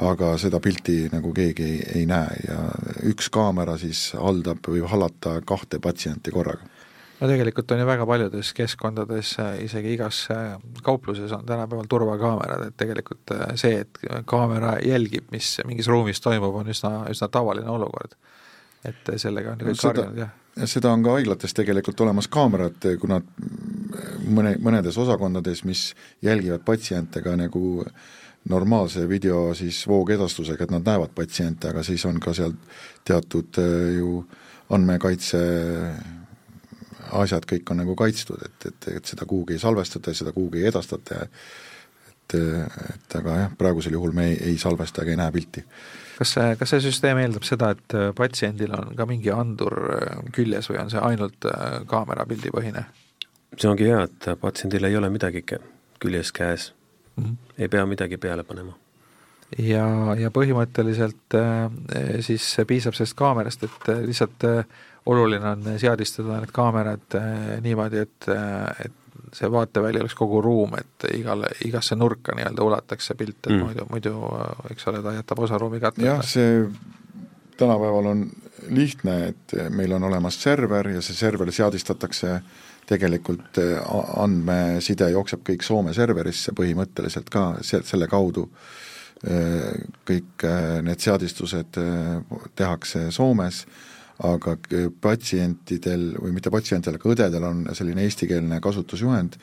aga 0.00 0.36
seda 0.40 0.60
pilti 0.62 1.08
nagu 1.12 1.32
keegi 1.36 1.64
ei, 1.66 1.80
ei 2.00 2.06
näe. 2.08 2.36
Ja 2.48 2.60
üks 3.10 3.28
kaamera 3.32 3.76
siis 3.80 4.12
haldab 4.16 4.64
või 4.68 4.84
hallata 4.88 5.40
kahte 5.46 5.82
patsienti 5.82 6.32
korraga 6.32 6.64
no 7.22 7.30
tegelikult 7.30 7.70
on 7.70 7.82
ju 7.82 7.86
väga 7.86 8.06
paljudes 8.06 8.52
keskkondades, 8.58 9.36
isegi 9.62 9.94
igas 9.94 10.24
äh, 10.34 10.56
kaupluses 10.82 11.32
on 11.32 11.46
tänapäeval 11.46 11.86
turvakaamerad, 11.90 12.66
et 12.66 12.76
tegelikult 12.82 13.34
äh, 13.36 13.54
see, 13.60 13.82
et 13.84 14.00
kaamera 14.26 14.76
jälgib, 14.82 15.30
mis 15.30 15.54
mingis 15.68 15.90
ruumis 15.92 16.20
toimub, 16.20 16.60
on 16.62 16.72
üsna, 16.74 16.94
üsna 17.12 17.30
tavaline 17.32 17.70
olukord. 17.70 18.18
et 18.84 19.12
sellega 19.16 19.52
on 19.52 19.60
kõik 19.62 19.84
harjunud, 19.86 20.16
jah. 20.18 20.32
seda 20.66 20.90
on 20.90 21.04
ka 21.06 21.12
haiglates 21.14 21.54
tegelikult 21.54 22.00
olemas 22.02 22.26
kaamerad, 22.26 22.82
kuna 23.00 23.20
mõne, 24.26 24.56
mõnedes 24.58 24.98
osakondades, 24.98 25.62
mis 25.64 25.92
jälgivad 26.22 26.64
patsiente 26.66 27.22
ka 27.22 27.36
nagu 27.38 27.84
äh, 27.86 27.94
normaalse 28.48 29.08
video 29.08 29.54
siis 29.54 29.84
voogedastusega, 29.88 30.64
et 30.64 30.70
nad 30.70 30.86
näevad 30.86 31.14
patsiente, 31.14 31.70
aga 31.70 31.82
siis 31.86 32.04
on 32.06 32.18
ka 32.20 32.34
seal 32.34 32.54
teatud 33.06 33.58
äh, 33.62 33.94
ju 33.98 34.24
andmekaitse 34.72 35.42
asjad 37.20 37.46
kõik 37.48 37.70
on 37.70 37.82
nagu 37.82 37.96
kaitstud, 37.98 38.40
et, 38.46 38.70
et, 38.70 38.88
et 38.96 39.12
seda 39.12 39.26
kuhugi 39.28 39.56
ei 39.56 39.62
salvestata, 39.62 40.14
seda 40.14 40.32
kuhugi 40.32 40.62
ei 40.62 40.72
edastata, 40.72 41.26
et 41.26 41.44
et 42.32 43.14
aga 43.18 43.32
jah, 43.36 43.50
praegusel 43.58 43.92
juhul 43.92 44.14
me 44.16 44.30
ei, 44.30 44.36
ei 44.52 44.54
salvesta 44.56 45.02
ega 45.02 45.12
ei 45.12 45.18
näe 45.20 45.32
pilti. 45.34 45.64
kas 46.16 46.30
see, 46.32 46.54
kas 46.56 46.70
see 46.72 46.80
süsteem 46.86 47.18
eeldab 47.20 47.44
seda, 47.44 47.68
et 47.76 47.96
äh, 47.98 48.06
patsiendil 48.16 48.72
on 48.72 48.94
ka 48.96 49.04
mingi 49.10 49.28
andur 49.34 49.76
äh, 49.98 50.22
küljes 50.32 50.70
või 50.70 50.80
on 50.80 50.92
see 50.94 51.02
ainult 51.10 51.48
kaamerapildi 51.90 52.54
põhine? 52.54 52.86
see 53.58 53.68
ongi 53.68 53.90
hea, 53.90 54.06
et 54.08 54.30
patsiendil 54.40 54.88
ei 54.88 54.96
ole 54.96 55.12
midagi 55.12 55.44
küljes 55.44 56.32
käes 56.32 56.70
mm, 57.16 57.24
-hmm. 57.24 57.36
ei 57.58 57.68
pea 57.68 57.84
midagi 57.86 58.16
peale 58.16 58.48
panema. 58.48 58.78
Ja, 59.58 59.86
ja 60.18 60.30
põhimõtteliselt 60.34 61.36
äh, 61.36 61.68
siis 62.24 62.46
piisab 62.68 62.96
sellest 62.96 63.16
kaamerast, 63.18 63.66
et 63.68 63.92
äh, 63.92 64.02
lihtsalt 64.06 64.46
äh, 64.48 64.64
oluline 65.06 65.54
on 65.56 65.70
seadistada 65.82 66.40
need 66.40 66.52
kaamerad 66.54 67.16
niimoodi, 67.64 68.04
et, 68.06 68.28
et 68.84 69.32
see 69.34 69.50
vaateväli 69.50 69.98
oleks 69.98 70.14
kogu 70.14 70.38
ruum, 70.44 70.76
et 70.78 71.08
igale, 71.16 71.50
igasse 71.66 71.98
nurka 71.98 72.36
nii-öelda 72.38 72.62
ulataks 72.62 73.10
see 73.10 73.18
pilt, 73.18 73.40
et 73.48 73.56
mm. 73.56 73.64
muidu, 73.66 73.86
muidu 73.90 74.14
eks 74.70 74.86
ole, 74.92 75.02
ta 75.02 75.16
jätab 75.16 75.42
osa 75.42 75.58
ruumi 75.58 75.80
katmata. 75.82 76.06
jah, 76.06 76.22
see 76.22 76.68
tänapäeval 77.58 78.12
on 78.12 78.26
lihtne, 78.70 79.16
et 79.32 79.56
meil 79.74 79.92
on 79.98 80.06
olemas 80.06 80.38
server 80.38 80.92
ja 80.94 81.02
see 81.02 81.18
server 81.18 81.50
seadistatakse 81.52 82.30
äh, 82.36 82.44
tegelikult 82.88 83.58
andmeside 84.20 85.10
jookseb 85.14 85.42
kõik 85.46 85.66
Soome 85.66 85.94
serverisse 85.96 86.54
põhimõtteliselt 86.56 87.30
ka 87.32 87.44
se-, 87.64 87.82
selle 87.86 88.08
kaudu 88.10 88.48
eh, 88.48 88.91
kõik 89.22 90.44
eh, 90.48 90.76
need 90.82 91.02
seadistused 91.02 91.78
tehakse 92.58 93.08
Soomes, 93.14 93.64
aga 94.22 94.54
patsientidel 95.02 96.12
või 96.20 96.34
mitte 96.36 96.50
patsientidel, 96.52 96.98
aga 96.98 97.10
õdedel 97.14 97.46
on 97.48 97.64
selline 97.74 98.04
eestikeelne 98.06 98.60
kasutusjuhend, 98.62 99.38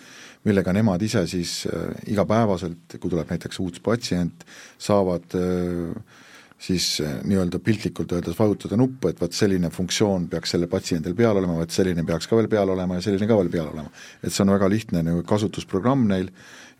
millega 0.48 0.72
nemad 0.76 1.02
ise 1.04 1.26
siis 1.28 1.66
igapäevaselt, 2.08 2.96
kui 2.96 3.12
tuleb 3.12 3.32
näiteks 3.34 3.60
uus 3.60 3.82
patsient, 3.84 4.46
saavad 4.80 5.36
äh, 5.36 6.20
siis 6.60 7.02
nii-öelda 7.24 7.60
piltlikult 7.64 8.12
öeldes 8.12 8.36
vajutada 8.40 8.78
nuppu, 8.78 9.10
et 9.10 9.22
vot 9.22 9.34
selline 9.34 9.72
funktsioon 9.72 10.28
peaks 10.32 10.54
sellel 10.54 10.70
patsiendil 10.72 11.16
peal 11.16 11.40
olema, 11.40 11.56
vot 11.62 11.72
selline 11.72 12.04
peaks 12.08 12.28
ka 12.28 12.36
veel 12.40 12.50
peal 12.52 12.74
olema 12.76 12.98
ja 13.00 13.06
selline 13.06 13.28
ka 13.30 13.38
veel 13.40 13.52
peal 13.54 13.70
olema. 13.72 13.92
et 14.24 14.34
see 14.34 14.44
on 14.44 14.52
väga 14.52 14.70
lihtne 14.70 15.04
nagu 15.08 15.24
kasutusprogramm 15.24 16.08
neil 16.12 16.28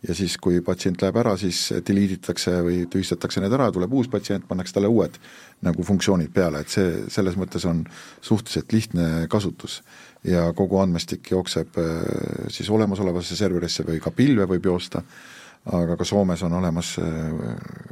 ja 0.08 0.14
siis, 0.16 0.36
kui 0.40 0.60
patsient 0.64 1.02
läheb 1.02 1.16
ära, 1.20 1.34
siis 1.40 1.66
delete 1.86 2.16
itakse 2.18 2.54
või 2.64 2.84
tühistatakse 2.90 3.42
need 3.42 3.52
ära, 3.52 3.70
tuleb 3.72 3.92
uus 3.92 4.08
patsient, 4.08 4.46
pannakse 4.48 4.76
talle 4.76 4.88
uued 4.88 5.18
nagu 5.66 5.84
funktsioonid 5.84 6.32
peale, 6.32 6.62
et 6.62 6.72
see 6.72 7.02
selles 7.12 7.36
mõttes 7.40 7.66
on 7.68 7.84
suhteliselt 8.20 8.72
lihtne 8.72 9.26
kasutus. 9.28 9.82
ja 10.24 10.52
kogu 10.52 10.76
andmestik 10.80 11.30
jookseb 11.30 11.76
eh, 11.80 12.48
siis 12.52 12.68
olemasolevasse 12.70 13.36
serverisse 13.36 13.84
või 13.84 14.00
ka 14.00 14.10
pilve 14.10 14.44
võib 14.46 14.66
joosta 14.66 15.02
aga 15.68 15.96
ka 15.96 16.04
Soomes 16.04 16.42
on 16.42 16.54
olemas 16.56 16.94
äh, 16.98 17.32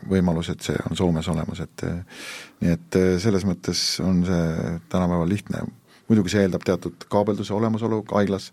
võimalus, 0.08 0.48
et 0.52 0.64
see 0.64 0.76
on 0.88 0.96
Soomes 0.96 1.28
olemas, 1.28 1.60
et 1.60 1.84
äh, 1.84 2.24
nii 2.62 2.72
et 2.72 2.98
äh, 2.98 3.10
selles 3.20 3.44
mõttes 3.48 3.82
on 4.04 4.22
see 4.26 4.78
tänapäeval 4.88 5.28
lihtne. 5.28 5.66
muidugi 6.08 6.32
see 6.32 6.46
eeldab 6.46 6.64
teatud 6.64 7.04
kaabelduse 7.12 7.52
olemasolu 7.52 8.00
haiglas 8.14 8.52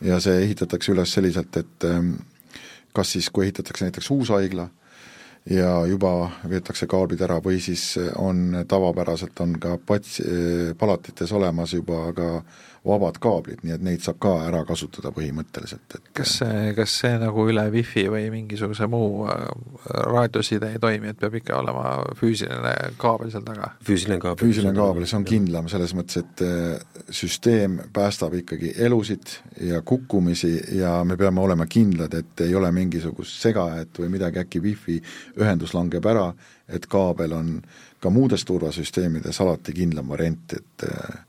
ja 0.00 0.16
see 0.24 0.38
ehitatakse 0.46 0.92
üles 0.94 1.12
selliselt, 1.12 1.56
et 1.56 1.84
ähm, 1.84 2.14
kas 2.94 3.12
siis, 3.12 3.30
kui 3.30 3.46
ehitatakse 3.46 3.84
näiteks 3.84 4.10
uus 4.10 4.32
haigla, 4.34 4.68
ja 5.50 5.86
juba 5.86 6.30
veetakse 6.48 6.86
kaablid 6.86 7.22
ära 7.24 7.38
või 7.44 7.60
siis 7.62 7.94
on 8.20 8.64
tavapäraselt 8.68 9.40
on 9.40 9.54
ka 9.60 9.76
pats-, 9.86 10.20
palatites 10.78 11.32
olemas 11.32 11.72
juba 11.72 12.12
ka 12.12 12.28
vabad 12.88 13.18
kaablid, 13.22 13.62
nii 13.62 13.74
et 13.76 13.84
neid 13.84 14.02
saab 14.04 14.18
ka 14.22 14.32
ära 14.46 14.62
kasutada 14.68 15.12
põhimõtteliselt, 15.14 15.96
et 15.98 16.10
kas 16.16 16.38
see, 16.40 16.72
kas 16.76 16.94
see 17.02 17.14
nagu 17.20 17.44
üle 17.50 17.64
wifi 17.74 18.06
või 18.12 18.28
mingisuguse 18.32 18.88
muu 18.90 19.26
äh, 19.28 19.44
raadioside 20.08 20.72
ei 20.74 20.82
toimi, 20.82 21.12
et 21.12 21.20
peab 21.20 21.36
ikka 21.40 21.58
olema 21.60 21.98
füüsiline 22.18 22.74
kaabel 23.00 23.32
seal 23.34 23.44
taga? 23.46 23.72
füüsiline 23.84 24.20
kaabel. 24.22 24.44
füüsiline 24.46 24.74
kaabel, 24.76 25.08
see 25.08 25.20
on 25.20 25.28
kindlam 25.28 25.70
selles 25.72 25.94
mõttes, 25.98 26.22
et 26.24 26.44
äh, 26.46 27.04
süsteem 27.10 27.78
päästab 27.94 28.38
ikkagi 28.40 28.74
elusid 28.84 29.36
ja 29.68 29.82
kukkumisi 29.82 30.54
ja 30.78 30.98
me 31.04 31.16
peame 31.20 31.44
olema 31.44 31.68
kindlad, 31.70 32.14
et 32.14 32.46
ei 32.46 32.54
ole 32.54 32.72
mingisugust 32.74 33.42
segaajat 33.42 34.02
või 34.02 34.12
midagi, 34.16 34.42
äkki 34.44 34.62
wifi 34.64 34.98
ühendus 35.38 35.74
langeb 35.76 36.06
ära, 36.08 36.30
et 36.68 36.86
kaabel 36.90 37.32
on 37.36 37.54
ka 38.00 38.10
muudes 38.14 38.44
turvasüsteemides 38.46 39.40
alati 39.42 39.74
kindlam 39.74 40.08
variant, 40.12 40.52
et 40.54 40.86
äh, 40.86 41.24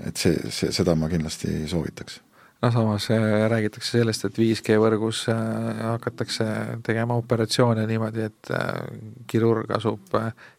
et 0.00 0.16
see, 0.18 0.36
see, 0.50 0.72
seda 0.74 0.94
ma 0.98 1.10
kindlasti 1.12 1.64
soovitaks. 1.70 2.20
no 2.62 2.70
samas 2.70 3.08
äh, 3.10 3.48
räägitakse 3.50 3.98
sellest, 3.98 4.24
et 4.28 4.36
5G 4.38 4.76
võrgus 4.78 5.24
äh, 5.32 5.80
hakatakse 5.82 6.44
tegema 6.86 7.16
operatsioone 7.18 7.88
niimoodi, 7.90 8.28
et 8.28 8.52
äh, 8.54 8.68
kirurg 9.26 9.72
asub 9.74 10.14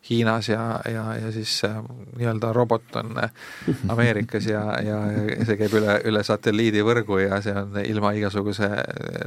Hiinas 0.10 0.50
ja, 0.52 0.66
ja, 0.92 1.06
ja 1.16 1.32
siis 1.32 1.62
nii-öelda 1.64 2.52
robot 2.54 3.00
on 3.00 3.16
Ameerikas 3.96 4.50
ja, 4.52 4.66
ja, 4.84 5.00
ja 5.16 5.48
see 5.48 5.58
käib 5.62 5.80
üle, 5.80 5.98
üle 6.12 6.26
satelliidivõrgu 6.28 7.22
ja 7.24 7.40
see 7.46 7.56
on 7.56 7.80
ilma 7.86 8.12
igasuguse 8.20 8.70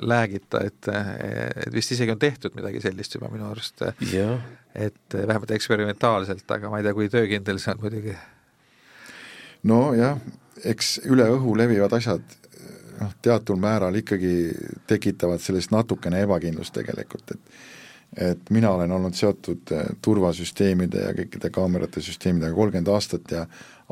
läägita, 0.05 0.61
et, 0.69 0.93
et 0.93 1.73
vist 1.73 1.97
isegi 1.97 2.13
on 2.13 2.21
tehtud 2.21 2.61
midagi 2.61 2.85
sellist 2.85 3.17
juba 3.17 3.33
minu 3.33 3.49
arust. 3.49 3.89
et 4.77 5.15
vähemalt 5.17 5.51
eksperimentaalselt, 5.57 6.51
aga 6.53 6.69
ma 6.69 6.83
ei 6.83 6.85
tea, 6.85 6.97
kui 6.97 7.09
töökindel 7.09 7.63
see 7.63 7.73
on 7.73 7.81
muidugi 7.81 8.19
nojah, 9.67 10.19
eks 10.65 10.99
üle 11.11 11.29
õhu 11.35 11.57
levivad 11.59 11.93
asjad 11.99 12.23
noh, 13.01 13.15
teatud 13.23 13.61
määral 13.61 13.97
ikkagi 14.01 14.35
tekitavad 14.89 15.43
sellist 15.43 15.73
natukene 15.75 16.25
ebakindlust 16.27 16.75
tegelikult, 16.77 17.37
et 17.37 17.65
et 18.17 18.51
mina 18.55 18.71
olen 18.71 18.93
olnud 18.95 19.17
seotud 19.19 19.73
eh, 19.75 19.89
turvasüsteemide 20.01 21.01
ja 21.03 21.15
kõikide 21.17 21.51
kaamerate 21.53 22.01
süsteemidega 22.01 22.55
kolmkümmend 22.55 22.89
aastat 22.95 23.33
ja 23.35 23.43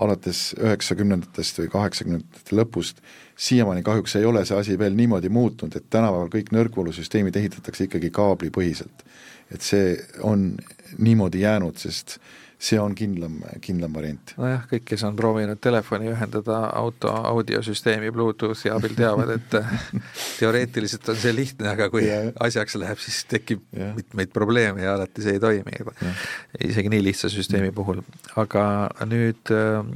alates 0.00 0.54
üheksakümnendatest 0.54 1.58
või 1.60 1.70
kaheksakümnendate 1.72 2.56
lõpust 2.56 3.02
siiamaani 3.36 3.82
kahjuks 3.84 4.16
ei 4.16 4.24
ole 4.24 4.44
see 4.46 4.56
asi 4.56 4.78
veel 4.78 4.94
niimoodi 4.96 5.28
muutunud, 5.34 5.76
et 5.76 5.90
tänapäeval 5.90 6.30
kõik 6.32 6.54
nõrkvoolusüsteemid 6.54 7.36
ehitatakse 7.36 7.88
ikkagi 7.88 8.10
kaablipõhiselt. 8.14 9.04
et 9.50 9.62
see 9.62 9.98
on 10.22 10.54
niimoodi 10.98 11.42
jäänud, 11.42 11.76
sest 11.76 12.16
see 12.64 12.78
on 12.80 12.94
kindlam, 12.96 13.38
kindlam 13.64 13.92
variant. 13.96 14.34
nojah, 14.40 14.64
kõik, 14.70 14.86
kes 14.88 15.04
on 15.06 15.16
proovinud 15.18 15.60
telefoni 15.62 16.08
ühendada 16.12 16.60
auto 16.78 17.12
audiosüsteemi 17.12 18.12
Bluetoothi 18.14 18.72
abil, 18.72 18.94
teavad, 18.96 19.34
et 19.36 19.56
teoreetiliselt 20.40 21.10
on 21.12 21.20
see 21.20 21.34
lihtne, 21.36 21.68
aga 21.74 21.90
kui 21.92 22.06
yeah. 22.06 22.30
asjaks 22.46 22.78
läheb, 22.80 23.00
siis 23.02 23.22
tekib 23.30 23.64
yeah. 23.76 23.92
mitmeid 23.98 24.32
probleeme 24.34 24.84
ja 24.86 24.96
alati 24.98 25.24
see 25.24 25.36
ei 25.36 25.42
toimi 25.42 25.76
yeah., 25.76 26.26
isegi 26.70 26.92
nii 26.92 27.04
lihtsa 27.10 27.32
süsteemi 27.32 27.70
mm. 27.70 27.76
puhul. 27.76 28.04
aga 28.40 28.66
nüüd, 29.10 29.52
ähm, 29.54 29.94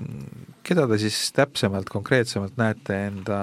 keda 0.67 0.89
te 0.91 1.01
siis 1.01 1.21
täpsemalt, 1.37 1.89
konkreetsemalt 1.93 2.59
näete 2.61 3.05
enda 3.09 3.39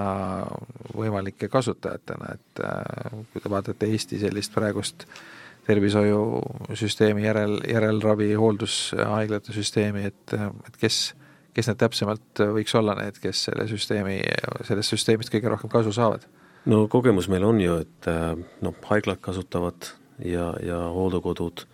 võimalike 0.96 1.50
kasutajatena, 1.52 2.36
et 2.38 2.66
äh, 2.66 3.24
kui 3.32 3.42
te 3.42 3.50
vaatate 3.50 3.90
Eesti 3.90 4.22
sellist 4.22 4.54
praegust 4.54 5.08
tervishoiusüsteemi 5.66 7.24
järel, 7.24 7.58
järelravi, 7.68 8.32
hooldushaiglate 8.38 9.52
süsteemi, 9.52 10.06
et, 10.10 10.34
et 10.66 10.76
kes, 10.80 11.00
kes 11.56 11.70
need 11.70 11.80
täpsemalt 11.80 12.42
võiks 12.54 12.74
olla 12.78 12.94
need, 13.00 13.18
kes 13.22 13.46
selle 13.48 13.66
süsteemi, 13.70 14.20
sellest 14.68 14.94
süsteemist 14.94 15.32
kõige 15.34 15.50
rohkem 15.52 15.72
kasu 15.72 15.94
saavad? 15.96 16.26
no 16.70 16.84
kogemus 16.90 17.28
meil 17.30 17.46
on 17.46 17.60
ju, 17.62 17.78
et 17.82 18.10
noh, 18.62 18.76
haiglad 18.90 19.22
kasutavad 19.22 19.90
ja, 20.22 20.52
ja 20.62 20.80
hooldekodud 20.94 21.66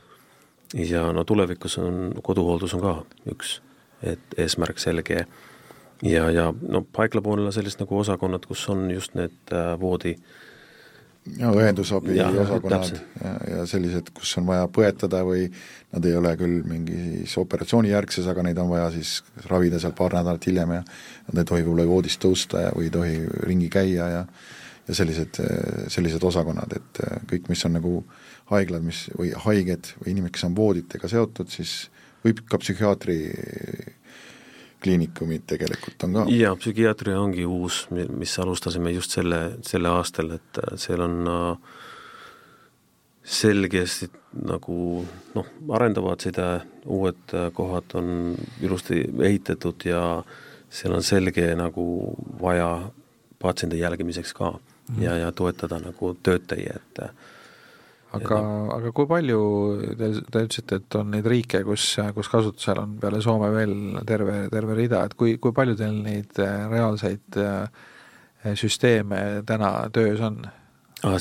ja 0.88 1.06
no 1.12 1.24
tulevikus 1.28 1.78
on, 1.80 2.14
koduhooldus 2.24 2.76
on 2.76 2.84
ka 2.84 2.94
üks, 3.32 3.58
et 4.02 4.38
eesmärk 4.40 4.80
selge 4.80 5.26
ja, 6.02 6.30
ja 6.32 6.48
no 6.62 6.84
haigla 6.96 7.24
poolel 7.24 7.52
sellist 7.52 7.80
nagu 7.80 8.00
osakonnad, 8.00 8.48
kus 8.48 8.64
on 8.72 8.88
just 8.90 9.16
need 9.16 9.52
äh, 9.52 9.74
voodi 9.80 10.16
äh, 10.16 10.40
ja 11.38 11.50
õendusabi 11.54 12.16
ja, 12.16 12.28
osakonnad 12.42 12.96
ja, 13.22 13.34
ja 13.50 13.66
sellised, 13.70 14.10
kus 14.16 14.32
on 14.40 14.48
vaja 14.48 14.66
põetada 14.72 15.22
või 15.26 15.44
nad 15.92 16.08
ei 16.08 16.16
ole 16.18 16.32
küll 16.40 16.64
mingis 16.66 17.36
operatsioonijärgses, 17.38 18.26
aga 18.30 18.46
neid 18.46 18.58
on 18.58 18.72
vaja 18.72 18.88
siis 18.94 19.20
ravida 19.46 19.78
seal 19.82 19.94
paar 19.98 20.16
nädalat 20.18 20.48
hiljem 20.50 20.74
ja 20.78 20.82
nad 21.28 21.42
ei 21.42 21.48
tohi 21.48 21.62
võib-olla 21.66 21.86
voodist 21.90 22.22
tõusta 22.22 22.66
ja, 22.66 22.74
või 22.74 22.88
ei 22.88 22.96
tohi 22.96 23.22
ringi 23.46 23.70
käia 23.72 24.10
ja 24.16 24.26
ja 24.88 24.96
sellised, 24.98 25.38
sellised 25.94 26.24
osakonnad, 26.26 26.72
et 26.74 27.00
kõik, 27.30 27.44
mis 27.52 27.60
on 27.68 27.76
nagu 27.76 27.92
haiglad, 28.50 28.82
mis, 28.82 29.04
või 29.14 29.30
haiged 29.44 29.92
või 30.00 30.14
inimesed, 30.16 30.34
kes 30.34 30.46
on 30.48 30.56
vooditega 30.56 31.10
seotud, 31.10 31.50
siis 31.54 31.84
võib 32.24 32.42
ka 32.50 32.58
psühhiaatri 32.58 33.18
kliinikumid 34.82 35.46
tegelikult 35.46 36.04
on 36.06 36.18
ka. 36.18 36.24
jaa, 36.32 36.56
psühhiaatria 36.58 37.20
ongi 37.20 37.46
uus, 37.46 37.86
mis 37.92 38.34
alustasime 38.42 38.92
just 38.94 39.14
selle, 39.16 39.40
selle 39.66 39.92
aastal, 39.92 40.34
et 40.38 40.62
äh, 40.62 40.74
seal 40.80 41.04
on 41.04 41.30
äh, 41.30 41.74
selgesti 43.22 44.10
nagu 44.48 44.76
noh, 45.36 45.52
arendavad 45.76 46.24
seda, 46.24 46.48
uued 46.86 47.36
äh, 47.36 47.50
kohad 47.54 47.94
on 47.98 48.34
ilusti 48.62 49.04
ehitatud 49.22 49.86
ja 49.86 50.02
seal 50.72 50.96
on 50.96 51.04
selge 51.06 51.46
nagu 51.58 51.86
vaja 52.40 52.72
patsiendi 53.42 53.78
jälgimiseks 53.78 54.32
ka 54.34 54.50
mm 54.50 54.58
-hmm. 54.96 55.02
ja, 55.02 55.16
ja 55.16 55.32
toetada 55.32 55.78
nagu 55.78 56.16
töötajaid, 56.22 56.76
et 56.76 56.98
aga, 58.18 58.38
aga 58.76 58.92
kui 58.94 59.08
palju 59.10 59.40
te, 59.98 60.10
te 60.20 60.42
ütlesite, 60.46 60.80
et 60.82 60.98
on 60.98 61.12
neid 61.14 61.28
riike, 61.28 61.62
kus, 61.66 61.86
kus 62.16 62.30
kasutusel 62.32 62.82
on 62.82 62.96
peale 63.02 63.22
Soome 63.24 63.50
veel 63.54 63.74
terve, 64.08 64.36
terve 64.52 64.76
rida, 64.78 65.04
et 65.06 65.16
kui, 65.18 65.36
kui 65.42 65.54
palju 65.56 65.76
teil 65.78 65.96
neid 66.04 66.42
äh, 66.42 66.66
reaalseid 66.72 67.40
äh, 67.40 67.86
süsteeme 68.58 69.42
täna 69.48 69.74
töös 69.94 70.20
on? 70.24 70.42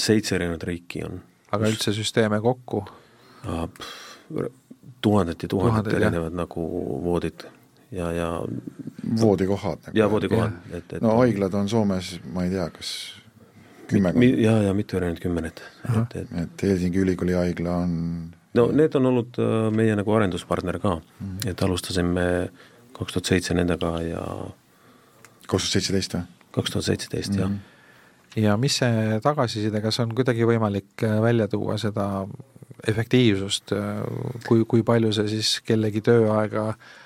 seitse 0.02 0.36
erinevat 0.38 0.68
riiki 0.70 1.06
on. 1.08 1.22
aga 1.50 1.64
kus... 1.64 1.78
üldse 1.78 1.96
süsteeme 1.98 2.42
kokku? 2.44 2.84
tuhanded 5.02 5.42
ja 5.42 5.50
tuhanded, 5.50 5.96
erinevad 5.98 6.36
nagu 6.38 6.68
voodid 7.06 7.48
ja, 7.92 8.12
ja 8.16 8.28
voodikohad 9.22 9.88
nagu. 9.88 9.98
jaa, 9.98 10.12
voodikohad, 10.12 10.60
et, 10.72 10.94
et 10.94 11.02
no 11.04 11.18
haiglad 11.22 11.56
on 11.58 11.70
Soomes, 11.72 12.14
ma 12.34 12.46
ei 12.46 12.54
tea, 12.54 12.68
kas 12.76 12.92
kümmekond 13.92 14.44
jaa, 14.44 14.60
ja 14.68 14.76
mitu 14.78 14.98
erinevat 15.00 15.24
kümmet. 15.24 15.64
et, 15.90 16.16
et 16.16 16.38
et 16.44 16.64
Helsingi 16.68 17.02
Ülikooli 17.04 17.36
haigla 17.38 17.82
on 17.86 17.96
no 18.58 18.68
need 18.76 18.96
on 19.00 19.10
olnud 19.12 19.40
äh, 19.40 19.68
meie 19.76 19.96
nagu 19.96 20.16
arenduspartner 20.18 20.80
ka 20.80 20.96
mm, 20.96 21.02
-hmm. 21.28 21.50
et 21.50 21.64
alustasime 21.64 22.28
kaks 22.94 23.14
tuhat 23.14 23.34
seitse 23.34 23.54
nendega 23.54 23.92
ja 24.02 24.24
kaks 25.48 25.64
tuhat 25.64 25.74
seitseteist 25.78 26.16
või? 26.16 26.24
kaks 26.52 26.72
tuhat 26.72 26.86
seitseteist, 26.86 27.36
jah. 27.36 27.50
Mhm. 27.50 28.44
ja 28.44 28.58
mis 28.58 28.78
see 28.78 29.20
tagasiside, 29.24 29.82
kas 29.82 30.00
on 30.00 30.16
kuidagi 30.16 30.48
võimalik 30.48 31.04
äh, 31.04 31.22
välja 31.22 31.48
tuua 31.48 31.78
seda 31.78 32.28
efektiivsust, 32.88 33.72
äh, 33.72 34.04
kui, 34.48 34.66
kui 34.66 34.84
palju 34.84 35.14
see 35.14 35.28
siis 35.28 35.62
kellegi 35.66 36.02
tööaega 36.02 36.68
Äh, 36.70 37.01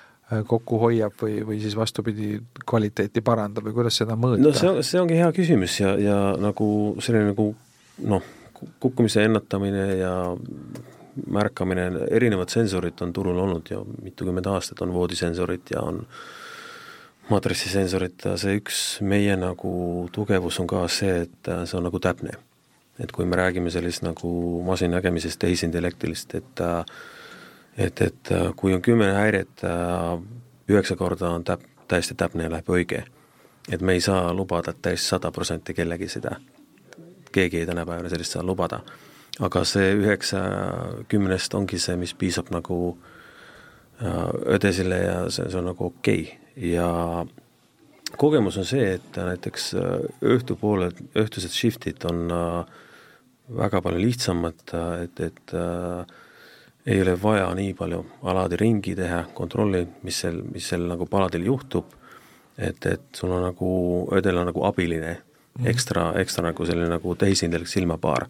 kokku 0.48 0.80
hoiab 0.82 1.14
või, 1.22 1.40
või 1.46 1.60
siis 1.62 1.76
vastupidi, 1.78 2.40
kvaliteeti 2.66 3.22
parandab 3.22 3.68
või 3.68 3.76
kuidas 3.78 4.00
seda 4.02 4.18
mõõta? 4.18 4.42
no 4.42 4.54
see, 4.58 4.72
see 4.88 5.02
ongi 5.02 5.20
hea 5.20 5.30
küsimus 5.36 5.78
ja, 5.80 5.94
ja 6.02 6.18
nagu 6.42 6.68
selline 7.04 7.30
nagu 7.30 7.52
noh, 8.10 8.32
kukkumise 8.82 9.26
ennetamine 9.28 9.86
ja 10.00 10.16
märkamine, 11.32 11.86
erinevad 12.12 12.50
sensorid 12.52 13.00
on 13.06 13.14
turul 13.14 13.38
olnud 13.40 13.70
ju 13.72 13.84
mitukümmend 14.04 14.50
aastat, 14.52 14.82
on 14.82 14.94
voodisensorid 14.96 15.72
ja 15.76 15.86
on 15.86 16.02
maatritsisensorid 17.30 18.26
ja 18.26 18.36
see 18.38 18.58
üks 18.60 18.82
meie 19.06 19.38
nagu 19.40 19.72
tugevus 20.14 20.60
on 20.62 20.68
ka 20.70 20.84
see, 20.92 21.24
et 21.26 21.54
see 21.70 21.78
on 21.78 21.88
nagu 21.88 22.02
täpne. 22.02 22.36
et 23.00 23.12
kui 23.12 23.26
me 23.28 23.36
räägime 23.36 23.70
sellist 23.70 24.06
nagu 24.06 24.30
masinanägemisest, 24.64 25.40
tehisintellektilist, 25.40 26.36
et 26.36 26.62
äh, 26.64 26.86
et, 27.78 28.02
et 28.02 28.32
äh, 28.32 28.52
kui 28.56 28.74
on 28.74 28.82
kümme 28.82 29.12
häiret, 29.14 29.64
äh, 29.64 30.22
üheksa 30.70 30.96
korda 30.96 31.30
on 31.30 31.44
täp-, 31.44 31.68
täiesti 31.88 32.16
täpne 32.16 32.48
ja 32.48 32.52
läheb 32.52 32.70
õige. 32.70 33.04
et 33.72 33.82
me 33.82 33.94
ei 33.94 34.02
saa 34.02 34.34
lubada 34.34 34.74
täiesti 34.74 35.08
sada 35.08 35.32
protsenti 35.32 35.74
kellegi 35.74 36.08
seda, 36.08 36.36
keegi 37.32 37.60
ei 37.60 37.66
tänapäeval 37.66 38.10
sellist 38.10 38.32
saa 38.32 38.44
lubada. 38.44 38.80
aga 39.40 39.64
see 39.64 39.94
üheksa 39.94 40.42
kümnest 41.08 41.54
ongi 41.54 41.80
see, 41.80 41.96
mis 41.96 42.14
piisab 42.14 42.52
nagu 42.52 42.98
äh, 44.04 44.30
õdesile 44.58 45.02
ja 45.04 45.18
see, 45.30 45.50
see 45.50 45.60
on 45.60 45.72
nagu 45.74 45.86
okei 45.86 46.22
okay. 46.22 46.70
ja 46.72 47.26
kogemus 48.18 48.58
on 48.58 48.66
see, 48.66 48.94
et 48.94 49.18
näiteks 49.18 49.74
õhtupoole, 50.24 50.92
õhtused 51.20 51.52
shift'id 51.52 52.06
on 52.08 52.30
väga 53.50 53.82
palju 53.82 54.00
lihtsamad, 54.02 54.62
et, 55.04 55.20
et 55.20 55.54
äh, 55.54 56.06
ei 56.86 57.02
ole 57.02 57.22
vaja 57.22 57.48
nii 57.56 57.74
palju 57.74 58.02
alati 58.30 58.58
ringi 58.58 58.96
teha, 58.96 59.24
kontrolli, 59.34 59.82
mis 60.06 60.20
seal, 60.22 60.42
mis 60.54 60.68
seal 60.70 60.86
nagu 60.90 61.08
paladil 61.10 61.48
juhtub, 61.48 61.96
et, 62.58 62.86
et 62.86 63.08
sul 63.16 63.34
on 63.34 63.42
nagu, 63.48 63.70
õdel 64.14 64.42
on 64.42 64.52
nagu 64.52 64.66
abiline 64.68 65.16
mm., 65.16 65.66
ekstra, 65.72 66.12
ekstra 66.22 66.52
nagu 66.52 66.68
selline 66.68 66.92
nagu 66.94 67.16
tehisintellekt 67.18 67.72
silmapaar, 67.72 68.28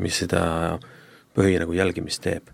mis 0.00 0.22
seda 0.24 0.42
põhi 1.36 1.60
nagu 1.60 1.76
jälgimist 1.76 2.24
teeb. 2.24 2.48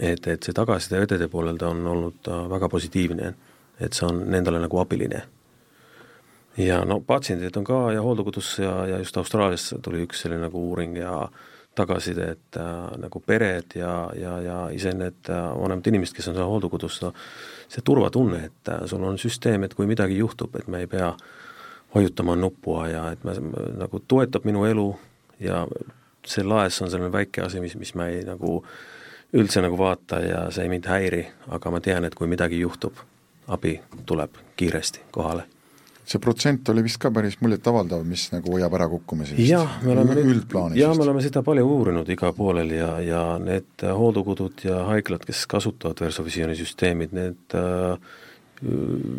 et, 0.00 0.26
et 0.26 0.42
see 0.42 0.56
tagasiside 0.56 1.04
õdede 1.04 1.28
poolelt 1.28 1.62
on 1.68 1.86
olnud 1.86 2.32
väga 2.50 2.68
positiivne, 2.72 3.34
et 3.78 3.92
see 3.92 4.08
on 4.08 4.24
nendele 4.32 4.58
nagu 4.64 4.80
abiline. 4.80 5.22
ja 6.56 6.84
no 6.88 7.00
patsiendid 7.00 7.56
on 7.56 7.64
ka 7.64 7.84
ja 7.92 8.02
hooldekodus 8.02 8.58
ja, 8.58 8.86
ja 8.86 8.98
just 8.98 9.16
Austraalias 9.16 9.74
tuli 9.82 10.06
üks 10.06 10.24
selline 10.24 10.48
nagu 10.48 10.64
uuring 10.70 10.96
ja 10.96 11.20
äh, 11.22 11.51
tagasisidet 11.74 12.56
äh, 12.56 12.98
nagu 13.00 13.20
pered 13.20 13.74
ja, 13.74 14.10
ja, 14.16 14.38
ja 14.40 14.56
ise 14.70 14.92
need 14.94 15.28
äh, 15.30 15.44
vanemad 15.60 15.86
inimesed, 15.86 16.16
kes 16.16 16.28
on 16.28 16.36
seal 16.36 16.50
hooldekodus, 16.50 16.98
no 17.04 17.12
see 17.72 17.84
turvatunne, 17.84 18.42
et 18.50 18.72
äh, 18.72 18.82
sul 18.90 19.04
on 19.08 19.18
süsteem, 19.18 19.64
et 19.64 19.74
kui 19.74 19.88
midagi 19.88 20.18
juhtub, 20.20 20.56
et 20.60 20.68
me 20.68 20.82
ei 20.84 20.90
pea 20.90 21.12
vajutama 21.94 22.36
nuppu 22.36 22.76
ja 22.90 23.06
et 23.12 23.24
me, 23.24 23.36
nagu 23.80 24.02
toetab 24.08 24.44
minu 24.48 24.66
elu 24.68 24.88
ja 25.40 25.64
see 26.26 26.44
laes 26.44 26.80
on 26.82 26.90
selline 26.90 27.12
väike 27.12 27.46
asi, 27.46 27.60
mis, 27.60 27.76
mis 27.80 27.94
ma 27.98 28.08
ei 28.12 28.22
nagu 28.26 28.60
üldse 29.32 29.64
nagu 29.64 29.78
vaata 29.80 30.20
ja 30.20 30.44
see 30.52 30.68
mind 30.68 30.88
häiri, 30.88 31.24
aga 31.56 31.72
ma 31.72 31.80
tean, 31.80 32.04
et 32.04 32.14
kui 32.14 32.28
midagi 32.28 32.60
juhtub, 32.60 33.00
abi 33.48 33.78
tuleb 34.06 34.36
kiiresti 34.56 35.08
kohale 35.10 35.48
see 36.04 36.20
protsent 36.22 36.68
oli 36.72 36.82
vist 36.84 36.98
ka 37.02 37.10
päris 37.14 37.36
muljetavaldav, 37.42 38.02
mis 38.06 38.26
nagu 38.32 38.56
hoiab 38.56 38.74
ära 38.78 38.88
kukkumisi 38.90 39.36
jah, 39.46 39.78
me 39.86 39.94
oleme 39.94 40.16
üldplaanis. 40.18 40.78
jah, 40.80 40.94
me 40.98 41.04
oleme 41.06 41.22
seda 41.22 41.44
palju 41.46 41.64
uurinud 41.76 42.08
igal 42.10 42.34
poolel 42.36 42.72
ja, 42.74 42.90
ja 43.04 43.22
need 43.42 43.84
hooldekodud 43.86 44.64
ja 44.66 44.82
haiglad, 44.90 45.24
kes 45.28 45.44
kasutavad 45.50 46.02
Versovisiooni 46.02 46.56
süsteemid, 46.58 47.14
need 47.16 47.56
äh, 47.58 47.94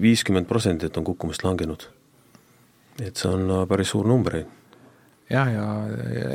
viiskümmend 0.04 0.50
protsendit 0.50 1.00
on 1.00 1.08
kukkumist 1.08 1.46
langenud. 1.48 1.88
et 3.02 3.16
see 3.16 3.32
on 3.32 3.48
äh, 3.50 3.64
päris 3.70 3.94
suur 3.96 4.08
number. 4.08 4.42
jah, 5.32 5.54
ja 5.54 5.68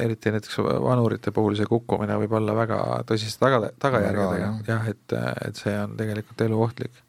eriti 0.00 0.32
näiteks 0.32 0.62
vanurite 0.64 1.30
puhul 1.30 1.58
see 1.61 1.68
kukkumine 1.68 2.16
võib 2.24 2.38
olla 2.40 2.56
väga 2.56 2.80
tõsiste 3.11 3.44
taga, 3.44 3.68
tagajärgedega, 3.78 4.54
jah, 4.66 4.88
et, 4.88 5.18
et 5.44 5.61
see 5.61 5.76
on 5.82 5.92
tegelikult 6.00 6.48
eluohtlik 6.48 7.04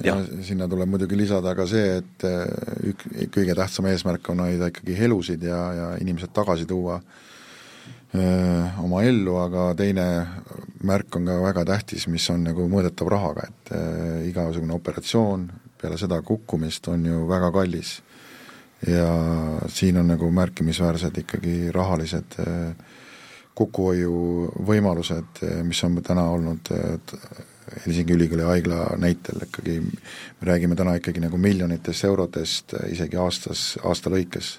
ja, 0.00 0.14
ja 0.16 0.44
sinna 0.44 0.68
tuleb 0.68 0.88
muidugi 0.88 1.16
lisada 1.18 1.54
ka 1.56 1.66
see, 1.68 1.98
et 2.00 2.24
äh, 2.28 2.46
ük-, 2.92 3.08
kõige 3.34 3.56
tähtsam 3.58 3.88
eesmärk 3.90 4.30
on 4.32 4.44
hoida 4.46 4.70
ikkagi 4.72 4.96
elusid 5.08 5.44
ja, 5.46 5.60
ja 5.76 5.90
inimesed 6.00 6.32
tagasi 6.34 6.66
tuua 6.68 7.00
öö, 7.00 8.22
äh, 8.22 8.80
oma 8.84 9.02
ellu, 9.08 9.36
aga 9.42 9.72
teine 9.78 10.06
märk 10.88 11.18
on 11.18 11.28
ka 11.28 11.40
väga 11.42 11.66
tähtis, 11.74 12.08
mis 12.08 12.28
on 12.32 12.46
nagu 12.48 12.66
mõõdetav 12.72 13.10
rahaga, 13.12 13.48
et 13.50 13.74
öö, 13.74 13.82
äh, 13.82 14.16
igasugune 14.30 14.76
operatsioon 14.78 15.50
peale 15.82 15.98
seda 15.98 16.20
kukkumist 16.22 16.88
on 16.88 17.06
ju 17.06 17.26
väga 17.28 17.52
kallis. 17.52 18.00
ja 18.86 19.06
siin 19.70 19.96
on 19.96 20.08
nagu 20.10 20.30
märkimisväärsed 20.30 21.18
ikkagi 21.24 21.70
rahalised 21.74 22.38
öö, 22.46 22.72
kokkuhoiuvõimalused, 23.54 25.42
mis 25.68 25.84
on 25.84 25.98
täna 26.02 26.22
olnud 26.32 26.70
Helsingi 27.86 28.16
Ülikooli 28.16 28.44
haigla 28.46 28.84
näitel 29.00 29.44
ikkagi, 29.46 29.78
me 30.40 30.48
räägime 30.48 30.76
täna 30.76 30.94
ikkagi 30.98 31.22
nagu 31.22 31.38
miljonitest 31.38 32.04
eurodest 32.04 32.74
isegi 32.90 33.16
aastas, 33.16 33.72
aasta 33.84 34.12
lõikes. 34.12 34.58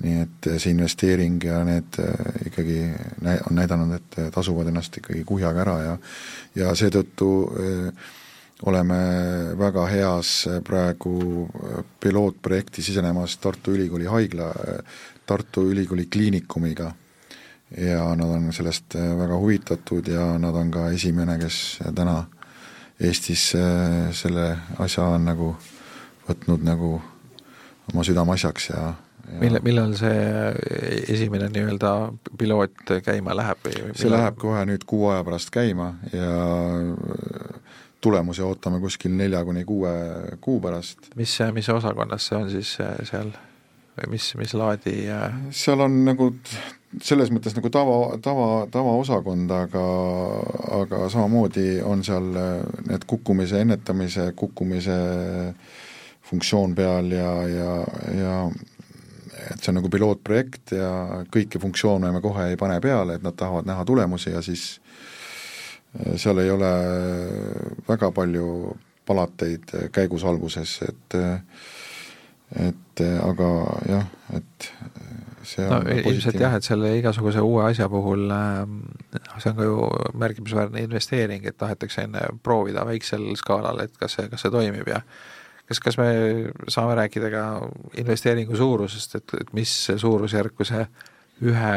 nii 0.00 0.20
et 0.22 0.46
see 0.62 0.70
investeering 0.70 1.42
ja 1.44 1.64
need 1.66 1.96
ikkagi 2.46 2.76
nä-, 3.26 3.40
on 3.50 3.56
näidanud, 3.58 3.96
et 3.96 4.32
tasuvad 4.32 4.68
ennast 4.70 4.96
ikkagi 4.96 5.24
kuhjaga 5.26 5.60
ära 5.64 5.76
ja 5.82 5.96
ja 6.54 6.74
seetõttu 6.78 7.30
oleme 8.70 9.00
väga 9.58 9.86
heas 9.90 10.30
praegu 10.64 11.48
pilootprojekti 12.00 12.82
sisenemas 12.82 13.36
Tartu 13.42 13.74
Ülikooli 13.74 14.06
haigla, 14.06 14.52
Tartu 15.26 15.66
Ülikooli 15.72 16.06
kliinikumiga 16.06 16.92
ja 17.78 18.14
nad 18.16 18.30
on 18.36 18.52
sellest 18.52 18.94
väga 18.94 19.36
huvitatud 19.38 20.08
ja 20.08 20.38
nad 20.38 20.54
on 20.54 20.70
ka 20.70 20.88
esimene, 20.90 21.38
kes 21.38 21.78
täna 21.94 22.24
Eestis 23.00 23.54
selle 24.12 24.46
asja 24.78 25.06
on 25.14 25.24
nagu 25.24 25.54
võtnud 26.28 26.64
nagu 26.66 26.90
oma 27.92 28.04
südameasjaks 28.04 28.68
ja, 28.70 28.82
ja 29.30 29.38
mille, 29.40 29.62
millal 29.64 29.94
see 29.98 30.18
esimene 31.14 31.48
nii-öelda 31.54 31.92
piloot 32.38 32.94
käima 33.06 33.34
läheb 33.38 33.64
või 33.64 33.94
see 33.98 34.12
läheb 34.12 34.38
kohe 34.40 34.64
nüüd 34.68 34.84
kuu 34.88 35.08
aja 35.12 35.24
pärast 35.26 35.52
käima 35.54 35.94
ja 36.12 36.34
tulemusi 38.00 38.42
ootame 38.44 38.80
kuskil 38.80 39.14
nelja 39.16 39.42
kuni 39.44 39.64
kuue 39.68 39.92
kuu 40.40 40.60
pärast. 40.60 41.12
mis, 41.16 41.38
mis 41.56 41.68
osakonnas 41.68 42.30
see 42.30 42.38
on 42.38 42.50
siis 42.52 42.76
seal 43.10 43.32
või 44.00 44.16
mis, 44.16 44.32
mis 44.40 44.54
laadi 44.56 44.96
seal 45.54 45.80
on 45.84 46.02
nagu 46.06 46.30
selles 47.02 47.30
mõttes 47.30 47.54
nagu 47.54 47.70
tava, 47.70 48.16
tava, 48.22 48.48
tavaosakond, 48.72 49.52
aga, 49.54 49.84
aga 50.80 51.04
samamoodi 51.12 51.78
on 51.86 52.02
seal 52.06 52.26
need 52.88 53.06
kukkumise 53.06 53.60
ennetamise, 53.62 54.32
kukkumise 54.36 54.96
funktsioon 56.30 56.74
peal 56.78 57.12
ja, 57.14 57.30
ja, 57.46 57.76
ja 58.18 58.34
et 59.50 59.62
see 59.62 59.70
on 59.72 59.78
nagu 59.80 59.90
pilootprojekt 59.92 60.74
ja 60.76 60.90
kõiki 61.32 61.60
funktsioone 61.62 62.10
me 62.12 62.22
kohe 62.24 62.50
ei 62.50 62.58
pane 62.60 62.80
peale, 62.82 63.16
et 63.16 63.24
nad 63.24 63.38
tahavad 63.38 63.68
näha 63.70 63.86
tulemusi 63.88 64.34
ja 64.34 64.42
siis 64.44 64.80
äh, 65.94 66.16
seal 66.20 66.42
ei 66.42 66.50
ole 66.50 66.72
väga 67.88 68.10
palju 68.14 68.76
palateid 69.06 69.72
käigus 69.94 70.24
alguses, 70.28 70.76
et 70.86 71.18
et 72.58 73.02
aga 73.22 73.48
jah, 73.86 74.06
et 74.36 74.70
see 75.46 75.66
on 75.66 75.84
no, 75.84 75.98
ilmselt 76.12 76.38
jah, 76.40 76.56
et 76.58 76.66
selle 76.66 76.92
igasuguse 76.98 77.42
uue 77.44 77.62
asja 77.68 77.88
puhul 77.90 78.26
noh, 78.28 79.36
see 79.38 79.52
on 79.52 79.58
ka 79.58 79.68
ju 79.68 79.90
märkimisväärne 80.20 80.82
investeering, 80.86 81.46
et 81.46 81.58
tahetakse 81.60 82.06
enne 82.06 82.24
proovida 82.42 82.84
väiksel 82.88 83.28
skaalal, 83.38 83.84
et 83.84 83.94
kas 84.00 84.18
see, 84.18 84.26
kas 84.32 84.44
see 84.44 84.54
toimib 84.54 84.90
ja 84.90 85.00
kas, 85.70 85.80
kas 85.84 86.00
me 86.00 86.10
saame 86.68 86.98
rääkida 86.98 87.30
ka 87.32 87.44
investeeringu 88.02 88.58
suurusest, 88.58 89.20
et, 89.20 89.38
et 89.44 89.54
mis 89.56 89.76
suurusjärku 90.02 90.66
see 90.66 90.82
ühe 91.46 91.76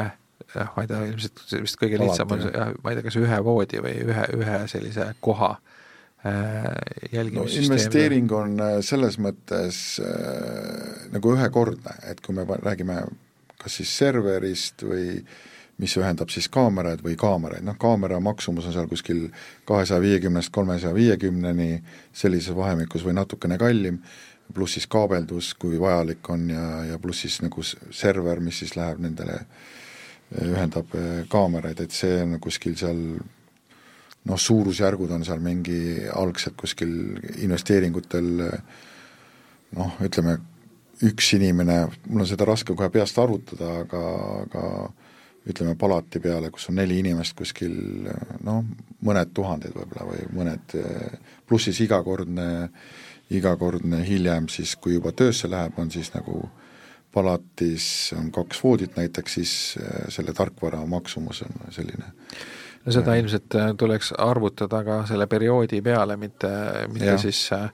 jah, 0.53 0.73
ma 0.73 0.83
ei 0.83 0.89
tea, 0.89 1.05
ilmselt 1.11 1.45
vist 1.61 1.79
kõige 1.81 2.01
lihtsam 2.01 2.33
on 2.33 2.43
see 2.47 2.55
jah, 2.55 2.73
ma 2.81 2.91
ei 2.91 2.99
tea, 2.99 3.07
kas 3.11 3.21
ühe 3.21 3.39
voodi 3.45 3.85
või 3.85 3.95
ühe, 4.09 4.27
ühe 4.41 4.59
sellise 4.73 5.13
koha 5.23 5.53
äh, 5.53 5.82
jälgimissüsteem 6.23 7.67
no,. 7.67 7.75
investeering 7.75 8.31
on 8.31 8.59
äh, 8.63 8.75
selles 8.81 9.17
mõttes 9.19 9.79
äh, 9.99 11.09
nagu 11.11 11.33
ühekordne, 11.35 11.97
et 12.07 12.21
kui 12.23 12.35
me 12.37 12.45
räägime 12.47 13.01
kas 13.59 13.79
siis 13.79 13.91
serverist 13.97 14.85
või 14.87 15.17
äh, 15.17 15.41
mis 15.81 15.95
ühendab 15.97 16.31
siis 16.31 16.47
kaameraid 16.53 17.01
või 17.03 17.15
kaameraid, 17.19 17.65
noh 17.65 17.77
kaamera 17.79 18.19
maksumus 18.23 18.67
on 18.69 18.75
seal 18.75 18.89
kuskil 18.91 19.25
kahesaja 19.69 20.01
viiekümnest 20.03 20.53
kolmesaja 20.53 20.93
viiekümneni, 20.95 21.81
sellises 22.13 22.55
vahemikus 22.55 23.05
või 23.05 23.17
natukene 23.17 23.57
kallim, 23.61 23.99
pluss 24.53 24.77
siis 24.77 24.87
kaabeldus, 24.91 25.53
kui 25.57 25.79
vajalik 25.81 26.29
on 26.29 26.49
ja, 26.53 26.67
ja 26.91 26.99
pluss 27.01 27.25
siis 27.25 27.39
nagu 27.41 27.63
server, 27.65 28.43
mis 28.43 28.61
siis 28.61 28.75
läheb 28.77 29.01
nendele, 29.01 29.39
ühendab 30.43 30.93
eh, 30.97 31.23
kaameraid, 31.29 31.81
et 31.81 31.93
see 31.93 32.21
on 32.23 32.37
kuskil 32.41 32.77
seal 32.77 33.01
noh, 34.29 34.39
suurusjärgud 34.39 35.11
on 35.11 35.25
seal 35.27 35.43
mingi 35.43 36.07
algselt 36.15 36.55
kuskil 36.59 36.93
investeeringutel 37.43 38.29
noh, 39.77 39.95
ütleme, 40.03 40.37
üks 41.03 41.33
inimene, 41.35 41.83
mul 42.07 42.23
on 42.23 42.29
seda 42.29 42.47
raske 42.47 42.75
kohe 42.77 42.89
peast 42.93 43.17
arvutada, 43.19 43.71
aga, 43.83 44.03
aga 44.45 44.65
ütleme, 45.49 45.75
palati 45.79 46.21
peale, 46.23 46.51
kus 46.53 46.69
on 46.71 46.77
neli 46.79 47.01
inimest 47.01 47.35
kuskil 47.35 47.75
noh, 48.45 48.63
mõned 49.03 49.33
tuhanded 49.35 49.75
võib-olla 49.75 50.07
või 50.07 50.27
mõned, 50.37 50.75
pluss 51.47 51.67
siis 51.67 51.83
igakordne, 51.83 52.69
igakordne 53.33 54.03
hiljem 54.07 54.47
siis, 54.51 54.77
kui 54.79 54.95
juba 54.95 55.11
töösse 55.11 55.51
läheb, 55.51 55.75
on 55.81 55.91
siis 55.91 56.13
nagu 56.15 56.45
palatis 57.13 57.85
on 58.17 58.31
kaks 58.33 58.63
voodit 58.63 58.95
näiteks, 58.97 59.35
siis 59.37 59.53
selle 60.13 60.33
tarkvara 60.33 60.79
maksumus 60.89 61.43
on 61.45 61.73
selline 61.75 62.13
no 62.85 62.95
seda 62.95 63.17
ilmselt 63.19 63.57
eh, 63.59 63.73
tuleks 63.79 64.13
arvutada 64.21 64.83
ka 64.85 65.01
selle 65.09 65.27
perioodi 65.31 65.81
peale, 65.85 66.17
mitte, 66.19 66.49
mitte 66.91 67.13
ja. 67.13 67.19
siis 67.21 67.45
äh, 67.55 67.69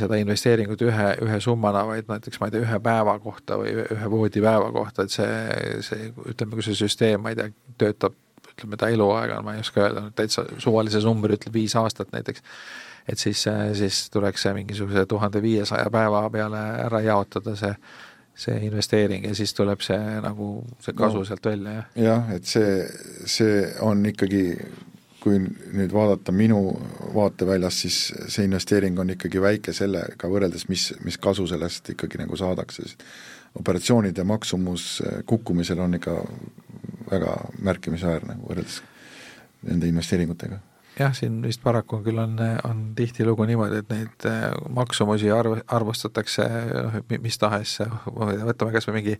seda 0.00 0.18
investeeringut 0.20 0.82
ühe, 0.86 1.08
ühe 1.24 1.40
summana, 1.44 1.84
vaid 1.88 2.08
näiteks 2.08 2.40
ma 2.40 2.48
ei 2.48 2.54
tea, 2.54 2.64
ühe 2.64 2.80
päeva 2.84 3.18
kohta 3.22 3.58
või 3.60 3.74
ühe 3.84 4.10
voodipäeva 4.10 4.70
kohta, 4.72 5.04
et 5.04 5.12
see, 5.12 5.80
see 5.84 6.08
ütleme, 6.32 6.56
kui 6.56 6.64
see 6.64 6.78
süsteem, 6.78 7.20
ma 7.24 7.34
ei 7.34 7.40
tea, 7.40 7.50
töötab 7.80 8.16
ütleme 8.54 8.78
ta 8.80 8.88
eluaega, 8.92 9.42
ma 9.44 9.56
ei 9.56 9.64
oska 9.64 9.82
öelda, 9.82 10.06
täitsa 10.16 10.46
suvalise 10.62 11.02
numbri 11.04 11.36
ütleb 11.36 11.56
viis 11.56 11.74
aastat 11.76 12.12
näiteks, 12.14 12.44
et 13.10 13.20
siis, 13.20 13.44
siis 13.76 14.00
tuleks 14.14 14.46
see 14.46 14.54
mingisuguse 14.56 15.04
tuhande 15.10 15.42
viiesaja 15.44 15.90
päeva 15.92 16.24
peale 16.32 16.62
ära 16.86 17.02
jaotada 17.04 17.56
see, 17.58 17.74
see 18.34 18.56
investeering 18.66 19.28
ja 19.28 19.34
siis 19.34 19.54
tuleb 19.54 19.82
see 19.84 19.98
nagu, 20.24 20.48
see 20.82 20.96
kasu 20.98 21.22
no, 21.22 21.28
sealt 21.28 21.46
välja, 21.46 21.76
jah? 21.76 21.92
jah, 22.04 22.32
et 22.34 22.48
see, 22.50 22.72
see 23.30 23.60
on 23.86 24.02
ikkagi 24.10 24.42
kui 25.24 25.38
nüüd 25.40 25.92
vaadata 25.94 26.34
minu 26.36 26.58
vaateväljast, 27.14 27.84
siis 27.86 28.00
see 28.28 28.44
investeering 28.44 28.98
on 29.00 29.14
ikkagi 29.14 29.40
väike 29.40 29.72
sellega 29.72 30.28
võrreldes, 30.28 30.66
mis, 30.68 30.90
mis 31.06 31.16
kasu 31.16 31.46
sellest 31.48 31.94
ikkagi 31.94 32.20
nagu 32.20 32.36
saadakse, 32.36 32.84
sest 32.84 33.06
operatsioonide 33.54 34.26
maksumus 34.26 34.98
kukkumisel 35.30 35.80
on 35.80 35.96
ikka 36.00 36.18
väga 37.08 37.38
märkimisväärne 37.62 38.40
võrreldes 38.42 38.82
nende 39.64 39.88
investeeringutega 39.88 40.58
jah, 40.98 41.14
siin 41.16 41.40
vist 41.42 41.62
paraku 41.64 41.98
küll 42.04 42.18
on, 42.22 42.36
on 42.68 42.82
tihtilugu 42.96 43.46
niimoodi, 43.48 43.80
et 43.82 43.92
neid 43.92 44.26
äh, 44.30 44.46
maksumusi 44.74 45.30
arv-, 45.34 45.62
arvustatakse 45.76 46.46
noh, 46.86 46.98
mis 47.22 47.38
tahes, 47.40 47.76
võtame 48.06 48.74
kas 48.74 48.88
või 48.88 49.00
mingi 49.00 49.14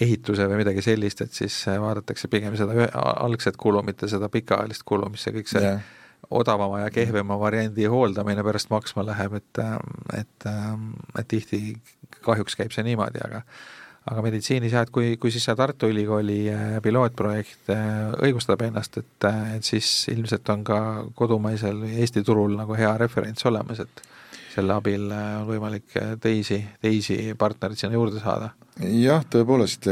ehituse 0.00 0.48
või 0.50 0.62
midagi 0.62 0.84
sellist, 0.84 1.24
et 1.24 1.34
siis 1.36 1.56
äh, 1.70 1.80
vaadatakse 1.82 2.30
pigem 2.32 2.56
seda 2.58 2.76
ühe, 2.78 2.88
algset 2.94 3.58
kulu, 3.60 3.84
mitte 3.86 4.10
seda 4.10 4.30
pikaajalist 4.32 4.86
kulu, 4.88 5.10
mis 5.12 5.26
see 5.26 5.36
kõik 5.38 5.52
see 5.52 5.62
yeah. 5.62 5.84
odavama 6.30 6.82
ja 6.84 6.90
kehvema 6.94 7.38
variandi 7.40 7.86
hooldamine 7.90 8.44
pärast 8.46 8.72
maksma 8.74 9.06
läheb, 9.06 9.38
et 9.38 9.62
et, 10.18 10.50
et 11.18 11.28
tihti 11.28 11.62
kahjuks 12.22 12.58
käib 12.58 12.74
see 12.74 12.86
niimoodi, 12.86 13.22
aga 13.24 13.44
aga 14.10 14.22
meditsiinis 14.24 14.72
jah, 14.74 14.86
et 14.86 14.92
kui, 14.94 15.16
kui 15.20 15.32
siis 15.34 15.44
see 15.46 15.58
Tartu 15.58 15.90
Ülikooli 15.92 16.38
äh, 16.50 16.78
pilootprojekt 16.82 17.70
äh, 17.74 18.14
õigustab 18.26 18.64
ennast, 18.66 18.98
et, 18.98 19.28
äh, 19.28 19.58
et 19.58 19.66
siis 19.66 19.90
ilmselt 20.12 20.48
on 20.54 20.64
ka 20.66 20.78
kodumaisel 21.18 21.84
või 21.84 22.00
Eesti 22.02 22.24
turul 22.26 22.56
nagu 22.58 22.78
hea 22.78 22.96
referents 22.98 23.46
olemas, 23.50 23.84
et 23.84 24.02
selle 24.52 24.74
abil 24.74 25.06
on 25.08 25.46
võimalik 25.48 25.94
teisi, 26.20 26.58
teisi 26.82 27.14
partnereid 27.40 27.78
sinna 27.80 27.96
juurde 27.96 28.18
saada. 28.20 28.50
jah, 28.84 29.22
tõepoolest, 29.32 29.86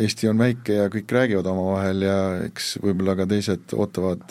Eesti 0.00 0.26
on 0.26 0.40
väike 0.42 0.80
ja 0.80 0.88
kõik 0.90 1.14
räägivad 1.14 1.46
omavahel 1.52 2.02
ja 2.02 2.16
eks 2.48 2.72
võib-olla 2.82 3.14
ka 3.20 3.28
teised 3.30 3.76
ootavad, 3.76 4.24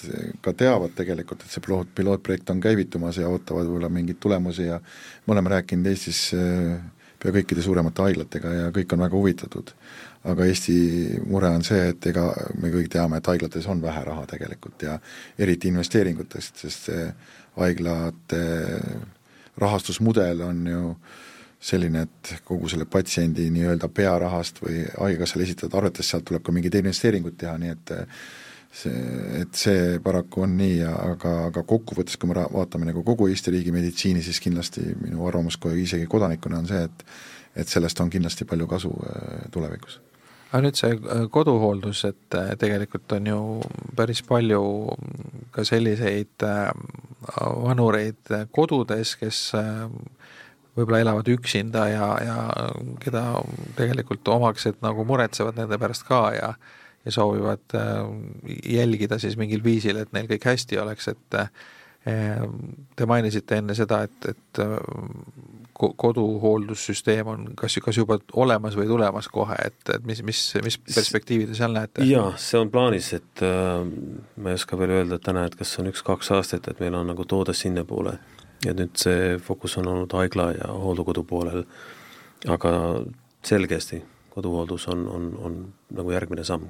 ka 0.43 0.55
teavad 0.59 0.97
tegelikult, 0.97 1.45
et 1.45 1.55
see 1.55 1.63
piloot, 1.63 1.93
pilootprojekt 1.95 2.51
on 2.51 2.59
käivitumas 2.65 3.21
ja 3.21 3.29
ootavad 3.31 3.69
võib-olla 3.69 3.93
mingeid 3.93 4.19
tulemusi 4.19 4.67
ja 4.67 4.81
me 4.81 5.37
oleme 5.37 5.55
rääkinud 5.55 5.87
Eestis 5.93 6.25
pea 7.23 7.35
kõikide 7.39 7.63
suuremate 7.65 8.03
haiglatega 8.05 8.53
ja 8.53 8.71
kõik 8.75 8.93
on 8.93 9.05
väga 9.05 9.17
huvitatud. 9.17 9.73
aga 10.23 10.45
Eesti 10.47 10.75
mure 11.27 11.49
on 11.51 11.63
see, 11.67 11.89
et 11.91 12.05
ega 12.07 12.29
me 12.61 12.69
kõik 12.71 12.87
teame, 12.91 13.17
et 13.17 13.27
haiglates 13.27 13.65
on 13.67 13.81
vähe 13.83 14.03
raha 14.05 14.23
tegelikult 14.27 14.85
ja 14.85 14.99
eriti 15.37 15.67
investeeringutest, 15.67 16.63
sest 16.63 16.87
see 16.87 17.09
haiglate 17.57 18.39
rahastusmudel 19.59 20.41
on 20.41 20.63
ju 20.67 20.95
selline, 21.63 22.05
et 22.07 22.33
kogu 22.43 22.71
selle 22.71 22.85
patsiendi 22.85 23.49
nii-öelda 23.51 23.87
pearahast 23.87 24.59
või 24.63 24.81
haigekassale 24.99 25.45
esitatud 25.47 25.77
arvetest, 25.79 26.09
sealt 26.09 26.25
tuleb 26.27 26.43
ka 26.43 26.55
mingeid 26.55 26.79
investeeringuid 26.79 27.37
teha, 27.39 27.57
nii 27.59 27.75
et 27.75 27.93
see, 28.73 29.03
et 29.41 29.53
see 29.57 29.99
paraku 30.03 30.47
on 30.47 30.57
nii, 30.57 30.79
aga, 30.89 31.35
aga 31.51 31.63
kokkuvõttes, 31.67 32.17
kui 32.17 32.31
me 32.31 32.37
vaatame 32.41 32.89
nagu 32.89 33.03
kogu 33.05 33.29
Eesti 33.29 33.53
riigi 33.53 33.75
meditsiini, 33.75 34.23
siis 34.25 34.41
kindlasti 34.43 34.87
minu 35.01 35.27
arvamus 35.29 35.59
kohe 35.61 35.77
isegi 35.79 36.09
kodanikuna 36.09 36.63
on 36.63 36.69
see, 36.69 36.83
et 36.89 37.07
et 37.55 37.69
sellest 37.69 37.99
on 38.01 38.09
kindlasti 38.09 38.47
palju 38.49 38.67
kasu 38.67 38.91
äh, 39.05 39.45
tulevikus. 39.53 39.99
Aga 40.53 40.61
nüüd 40.65 40.77
see 40.77 40.93
äh, 40.93 41.25
koduhooldus, 41.33 42.03
et 42.09 42.37
äh, 42.37 42.53
tegelikult 42.59 43.11
on 43.17 43.29
ju 43.29 43.41
päris 43.97 44.23
palju 44.25 44.63
ka 45.53 45.65
selliseid 45.67 46.45
vanureid 47.63 48.31
kodudes, 48.51 49.13
kes 49.15 49.39
võib-olla 50.73 51.03
elavad 51.03 51.29
üksinda 51.29 51.85
ja, 51.91 52.07
ja 52.25 52.37
keda 53.01 53.21
tegelikult 53.77 54.27
omaksed 54.33 54.81
nagu 54.83 55.05
muretsevad 55.05 55.61
nende 55.61 55.77
pärast 55.79 56.07
ka 56.09 56.23
ja 56.33 56.49
ja 57.05 57.11
soovivad 57.11 57.77
äh, 57.77 57.93
jälgida 58.73 59.19
siis 59.19 59.37
mingil 59.37 59.63
viisil, 59.63 59.99
et 60.01 60.13
neil 60.13 60.29
kõik 60.31 60.51
hästi 60.51 60.79
oleks, 60.79 61.07
et 61.11 61.39
äh, 61.39 61.49
Te 62.03 63.05
mainisite 63.07 63.61
enne 63.61 63.71
seda, 63.77 64.01
et, 64.03 64.25
et 64.27 64.59
koduhooldussüsteem 65.73 67.29
on 67.31 67.45
kas, 67.55 67.77
kas 67.85 67.97
juba 67.97 68.17
olemas 68.43 68.75
või 68.75 68.89
tulemas 68.89 69.29
kohe, 69.31 69.55
et, 69.65 69.79
et 69.95 70.03
mis, 70.05 70.19
mis, 70.27 70.41
mis 70.65 70.77
perspektiivi 70.83 71.47
te 71.47 71.55
seal 71.57 71.73
näete? 71.73 72.03
jaa, 72.07 72.33
see 72.37 72.59
on 72.59 72.71
plaanis, 72.73 73.13
et 73.17 73.43
äh, 73.47 73.87
ma 74.35 74.51
ei 74.51 74.59
oska 74.59 74.77
veel 74.79 74.97
öelda 74.99 75.19
täna, 75.23 75.45
et 75.47 75.55
kas 75.59 75.71
on 75.79 75.87
üks-kaks 75.93 76.33
aastat, 76.35 76.67
et 76.67 76.83
meil 76.83 76.99
on 76.99 77.07
nagu 77.13 77.25
toode 77.25 77.55
sinnapoole. 77.55 78.17
ja 78.65 78.75
nüüd 78.75 78.99
see 78.99 79.37
fookus 79.43 79.77
on 79.79 79.87
olnud 79.91 80.13
haigla 80.15 80.51
ja 80.59 80.69
hooldekodu 80.71 81.23
poolel, 81.27 81.65
aga 82.51 82.75
selgesti 83.43 84.03
koduhooldus 84.35 84.87
on, 84.91 85.07
on, 85.07 85.31
on 85.39 85.59
nagu 85.91 86.11
järgmine 86.11 86.43
samm. 86.43 86.67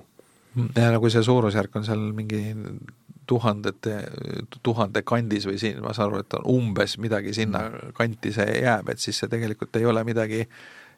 Ja 0.55 0.91
nagu 0.93 1.09
see 1.09 1.23
suurusjärk 1.23 1.75
on 1.75 1.85
seal 1.87 2.03
mingi 2.15 2.43
tuhandete, 3.29 3.97
tuhande 4.63 5.01
kandis 5.07 5.47
või 5.47 5.57
siin, 5.61 5.79
ma 5.83 5.93
saan 5.95 6.11
aru, 6.11 6.23
et 6.23 6.37
on 6.39 6.47
umbes 6.57 6.97
midagi 7.01 7.33
sinna 7.35 7.65
kanti 7.95 8.33
see 8.35 8.59
jääb, 8.61 8.89
et 8.91 8.99
siis 8.99 9.19
see 9.21 9.31
tegelikult 9.31 9.75
ei 9.79 9.87
ole 9.87 10.03
midagi 10.03 10.43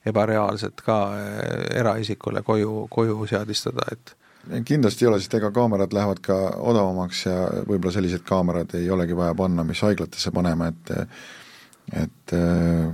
ebareaalset 0.05 0.81
ka 0.85 0.99
eh, 1.19 1.79
eraisikule 1.79 2.41
koju, 2.45 2.85
koju 2.93 3.25
seadistada, 3.29 3.87
et 3.91 4.15
kindlasti 4.65 5.05
ei 5.05 5.09
ole, 5.09 5.21
sest 5.21 5.33
ega 5.39 5.49
kaamerad 5.53 5.93
lähevad 5.93 6.21
ka 6.25 6.35
odavamaks 6.61 7.23
ja 7.25 7.39
võib-olla 7.65 7.95
sellised 7.95 8.21
kaamerad 8.27 8.75
ei 8.77 8.89
olegi 8.93 9.17
vaja 9.17 9.33
panna, 9.37 9.65
mis 9.65 9.81
haiglatesse 9.85 10.33
paneme, 10.35 10.69
et 10.73 10.93
et 12.05 12.33
eh, 12.33 12.85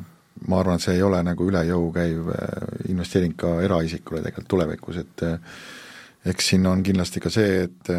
ma 0.48 0.60
arvan, 0.60 0.80
et 0.80 0.84
see 0.84 0.98
ei 0.98 1.04
ole 1.04 1.20
nagu 1.24 1.48
üle 1.48 1.64
jõu 1.68 1.92
käiv 1.96 2.32
eh, 2.36 2.66
investeering 2.92 3.36
ka 3.40 3.60
eraisikule 3.64 4.24
tegelikult 4.24 4.52
tulevikus, 4.56 5.04
et 5.04 5.26
eks 6.26 6.52
siin 6.52 6.68
on 6.70 6.84
kindlasti 6.84 7.20
ka 7.20 7.30
see, 7.34 7.64
et 7.66 7.92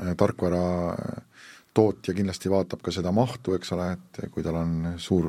Äh, 0.00 0.14
tarkvara 0.16 0.96
tootja 1.74 2.14
kindlasti 2.16 2.50
vaatab 2.50 2.80
ka 2.84 2.92
seda 2.94 3.10
mahtu, 3.12 3.52
eks 3.58 3.74
ole, 3.76 3.90
et 3.92 4.20
kui 4.32 4.44
tal 4.44 4.56
on 4.56 4.94
suur 5.00 5.28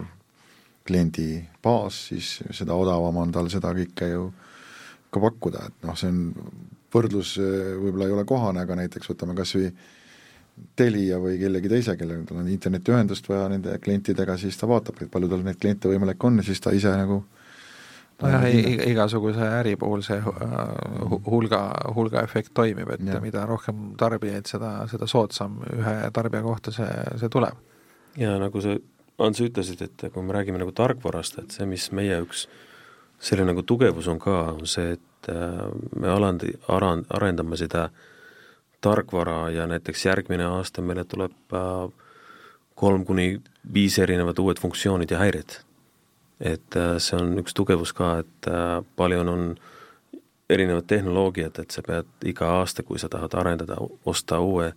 kliendi 0.87 1.41
baas, 1.63 1.97
siis 2.11 2.37
seda 2.51 2.75
odavam 2.79 3.19
on 3.19 3.31
tal 3.35 3.49
seda 3.51 3.73
kõike 3.75 4.07
ju 4.07 4.29
ka 5.11 5.19
pakkuda, 5.23 5.65
et 5.67 5.83
noh, 5.87 5.97
see 5.99 6.13
on, 6.13 6.21
võrdlus 6.95 7.35
äh, 7.43 7.73
võib-olla 7.81 8.07
ei 8.07 8.15
ole 8.15 8.25
kohane, 8.29 8.63
aga 8.63 8.79
näiteks 8.79 9.11
võtame 9.11 9.35
kas 9.39 9.55
või 9.57 9.73
Telia 10.77 11.17
või 11.17 11.39
kellegi 11.41 11.69
teise, 11.71 11.95
kellel 11.97 12.27
tal 12.29 12.43
on 12.43 12.49
internetiühendust 12.53 13.27
vaja 13.27 13.47
nende 13.49 13.73
klientidega, 13.81 14.35
siis 14.37 14.55
ta 14.59 14.67
vaatab, 14.69 15.01
et 15.01 15.11
palju 15.11 15.27
tal 15.31 15.41
neid 15.43 15.57
kliente 15.59 15.89
võimalik 15.89 16.23
on 16.23 16.37
ja 16.39 16.45
siis 16.45 16.61
ta 16.61 16.71
ise 16.77 16.91
nagu 16.93 17.23
äh, 17.23 17.42
nojah, 18.23 18.45
igasuguse 18.89 19.49
äri 19.59 19.75
puhul 19.79 20.03
see 20.05 20.17
äh, 20.17 21.13
hulga, 21.27 21.61
hulgaefekt 21.95 22.53
toimib, 22.57 22.89
et 22.95 23.05
ja. 23.07 23.19
mida 23.23 23.45
rohkem 23.49 23.93
tarbijaid, 23.99 24.47
seda, 24.49 24.75
seda 24.91 25.07
soodsam 25.09 25.59
ühe 25.73 25.95
tarbija 26.15 26.43
kohta 26.45 26.73
see, 26.75 26.89
see 27.21 27.31
tuleb. 27.33 27.59
ja 28.19 28.37
nagu 28.41 28.63
sa, 28.63 28.77
Ants, 29.23 29.43
ütlesid, 29.45 29.77
et 29.85 30.03
kui 30.09 30.23
me 30.25 30.33
räägime 30.33 30.57
nagu 30.57 30.71
tarkvarast, 30.73 31.37
et 31.43 31.53
see, 31.53 31.67
mis 31.69 31.83
meie 31.93 32.15
üks 32.23 32.47
selline 33.23 33.51
nagu 33.51 33.61
tugevus 33.61 34.07
on 34.09 34.17
ka, 34.19 34.39
on 34.55 34.65
see, 34.67 34.95
et 34.97 35.29
äh, 35.31 35.67
me 35.99 36.09
alandi, 36.09 36.49
aran-, 36.73 37.05
arendame 37.13 37.59
seda 37.59 37.87
tarkvara 38.83 39.51
ja 39.53 39.67
näiteks 39.69 40.07
järgmine 40.09 40.49
aasta 40.49 40.81
meile 40.81 41.05
tuleb 41.07 41.55
äh, 41.55 41.85
kolm 42.75 43.05
kuni 43.05 43.37
viis 43.73 43.99
erinevat 44.01 44.39
uued 44.41 44.59
funktsioonid 44.59 45.13
ja 45.13 45.21
häired 45.21 45.59
et 46.39 46.75
äh, 46.75 46.95
see 46.97 47.19
on 47.19 47.37
üks 47.41 47.55
tugevus 47.57 47.93
ka, 47.93 48.17
et 48.23 48.49
äh, 48.49 48.81
palju 48.95 49.21
on 49.21 49.55
erinevad 50.49 50.87
tehnoloogiad, 50.87 51.59
et 51.59 51.71
sa 51.71 51.81
pead 51.85 52.27
iga 52.29 52.49
aasta, 52.59 52.83
kui 52.83 52.99
sa 52.99 53.09
tahad 53.09 53.33
arendada, 53.39 53.77
osta 54.05 54.39
uue 54.43 54.73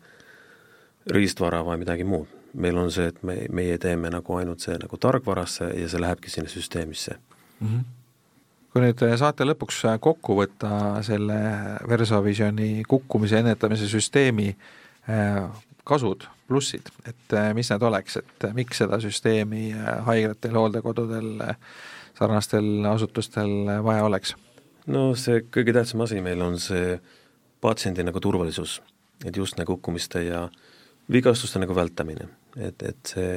riistvara 1.11 1.63
või 1.67 1.83
midagi 1.83 2.05
muud. 2.05 2.33
meil 2.57 2.79
on 2.81 2.91
see, 2.91 3.11
et 3.11 3.19
me, 3.23 3.35
meie 3.53 3.77
teeme 3.79 4.09
nagu 4.09 4.37
ainult 4.39 4.63
see 4.65 4.79
nagu 4.81 4.97
tarkvarasse 4.97 5.67
ja 5.77 5.89
see 5.93 6.01
lähebki 6.01 6.31
sinna 6.31 6.49
süsteemisse 6.49 7.19
mm. 7.61 7.69
-hmm 7.69 7.85
kui 8.73 8.83
nüüd 8.85 9.03
äh, 9.03 9.15
saate 9.17 9.45
lõpuks 9.45 9.79
kokku 10.01 10.35
võtta 10.37 11.03
selle 11.03 11.37
Versavisioni 11.89 12.83
kukkumise 12.89 13.39
ennetamise 13.39 13.89
süsteemi 13.89 14.51
kasud, 15.87 16.27
plussid, 16.49 16.91
et 17.07 17.37
äh, 17.37 17.53
mis 17.55 17.71
need 17.71 17.85
oleks, 17.87 18.19
et 18.21 18.47
äh, 18.49 18.55
miks 18.57 18.83
seda 18.83 18.99
süsteemi 19.03 19.69
äh, 19.75 19.93
haiglatel, 20.07 20.57
hooldekodudel, 20.59 21.31
sarnastel 22.19 22.89
asutustel 22.91 23.71
vaja 23.85 24.07
oleks? 24.09 24.35
no 24.87 25.09
see 25.19 25.45
kõige 25.55 25.75
tähtsam 25.77 26.05
asi 26.05 26.21
meil 26.23 26.43
on 26.43 26.59
see 26.63 26.99
patsiendi 27.63 28.05
nagu 28.07 28.23
turvalisus, 28.23 28.81
et 29.25 29.37
just 29.37 29.59
nagu 29.59 29.77
kukkumiste 29.77 30.23
ja 30.27 30.47
vigastuste 31.13 31.63
nagu 31.63 31.75
vältamine, 31.75 32.29
et, 32.59 32.83
et 32.83 33.15
see 33.15 33.31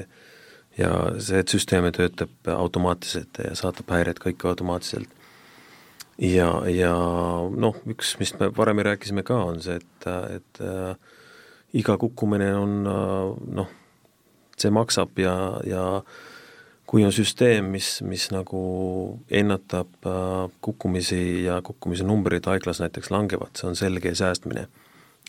ja 0.78 0.92
see, 1.22 1.42
et 1.42 1.52
süsteem 1.52 1.88
töötab 1.94 2.52
automaatselt 2.54 3.42
ja 3.44 3.54
saatab 3.58 3.90
häired 3.94 4.22
kõik 4.22 4.46
automaatselt. 4.50 5.10
ja, 6.18 6.50
ja 6.70 6.94
noh, 7.50 7.78
üks, 7.90 8.16
mis 8.20 8.34
me 8.40 8.50
varem 8.56 8.82
rääkisime 8.86 9.24
ka, 9.28 9.40
on 9.52 9.62
see, 9.64 9.80
et, 9.80 10.10
et 10.40 10.62
äh, 10.66 11.18
iga 11.74 11.98
kukkumine 12.02 12.50
on 12.56 12.84
noh, 12.84 13.68
see 14.58 14.72
maksab 14.74 15.20
ja, 15.22 15.34
ja 15.68 15.84
kui 16.90 17.06
on 17.06 17.14
süsteem, 17.14 17.70
mis, 17.76 18.00
mis 18.02 18.30
nagu 18.34 18.60
ennetab 19.30 20.10
äh, 20.10 20.50
kukkumisi 20.66 21.46
ja 21.46 21.60
kukkumise 21.66 22.06
numbrid 22.08 22.48
haiglas 22.50 22.82
näiteks 22.82 23.12
langevad, 23.14 23.54
see 23.58 23.70
on 23.70 23.78
selge 23.78 24.16
säästmine. 24.18 24.68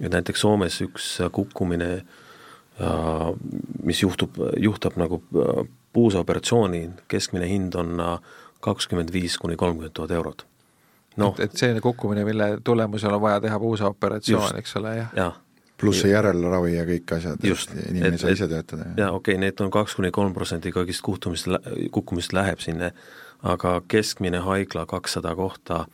et 0.00 0.12
näiteks 0.12 0.40
Soomes 0.40 0.80
üks 0.80 1.18
kukkumine 1.32 1.90
äh,, 2.80 3.26
mis 3.84 4.00
juhtub, 4.02 4.38
juhtab 4.56 4.96
nagu 4.96 5.20
äh, 5.36 5.66
puusaoperatsiooni, 5.92 6.90
keskmine 7.08 7.48
hind 7.48 7.74
on 7.74 8.00
äh, 8.00 8.16
kakskümmend 8.60 9.12
viis 9.12 9.36
kuni 9.38 9.56
kolmkümmend 9.56 9.92
tuhat 9.92 10.16
eurot. 10.16 10.46
noh, 11.16 11.36
et, 11.36 11.50
et 11.50 11.60
selline 11.60 11.84
kukkumine, 11.84 12.24
mille 12.24 12.58
tulemusel 12.64 13.12
on 13.12 13.20
vaja 13.20 13.40
teha 13.40 13.60
puusaoperatsioon, 13.60 14.56
eks 14.62 14.76
ole, 14.80 14.96
jah? 14.96 15.12
jah 15.16 15.40
pluss 15.80 16.02
see 16.04 16.12
järelravi 16.12 16.74
ja 16.74 16.84
kõik 16.88 17.14
asjad, 17.16 17.46
inimene 17.88 18.12
ei 18.14 18.20
saa 18.20 18.34
ise 18.34 18.48
töötada. 18.50 18.90
jaa, 18.96 19.10
okei 19.16 19.34
okay,, 19.34 19.40
need 19.40 19.60
on 19.64 19.72
kaks 19.74 19.96
kuni 19.98 20.12
kolm 20.14 20.34
protsenti 20.36 20.72
kõigist 20.74 21.04
kuhtumist, 21.06 21.48
kukkumist 21.94 22.34
läheb 22.36 22.62
sinna, 22.64 22.92
aga 23.42 23.80
keskmine 23.88 24.42
haigla 24.44 24.86
kakssada 24.90 25.34
kohta 25.38 25.84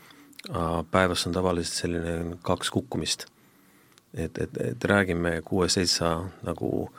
päevas 0.91 1.27
on 1.27 1.35
tavaliselt 1.35 1.81
selline 1.83 2.37
kaks 2.47 2.71
kukkumist. 2.71 3.27
et, 4.15 4.39
et, 4.39 4.57
et 4.61 4.85
räägime 4.85 5.43
kuue-seitse 5.45 6.05
nagu 6.47 6.91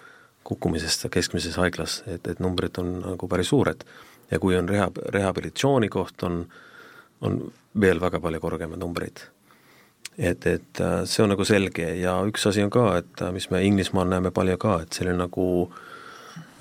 kukkumisest 0.43 1.07
keskmises 1.11 1.57
haiglas, 1.57 2.03
et, 2.07 2.27
et 2.27 2.39
numbrid 2.39 2.77
on 2.77 2.99
nagu 2.99 3.27
päris 3.27 3.49
suured. 3.49 3.83
ja 4.31 4.39
kui 4.39 4.57
on 4.57 4.69
reha-, 4.69 4.91
rehabilitatsiooni 5.13 5.89
koht, 5.89 6.23
on, 6.23 6.45
on 7.21 7.41
veel 7.79 8.01
väga 8.01 8.19
palju 8.19 8.39
kõrgemad 8.43 8.79
numbrid 8.79 9.27
et, 10.17 10.45
et 10.45 10.81
äh, 10.81 11.01
see 11.05 11.23
on 11.23 11.31
nagu 11.33 11.45
selge 11.45 11.87
ja 11.99 12.17
üks 12.27 12.47
asi 12.49 12.63
on 12.65 12.71
ka, 12.73 12.87
et 13.01 13.21
äh, 13.21 13.33
mis 13.35 13.49
me 13.53 13.61
Inglismaal 13.65 14.09
näeme 14.09 14.31
palju 14.35 14.57
ka, 14.61 14.79
et 14.83 14.97
selline 14.97 15.19
nagu 15.21 15.45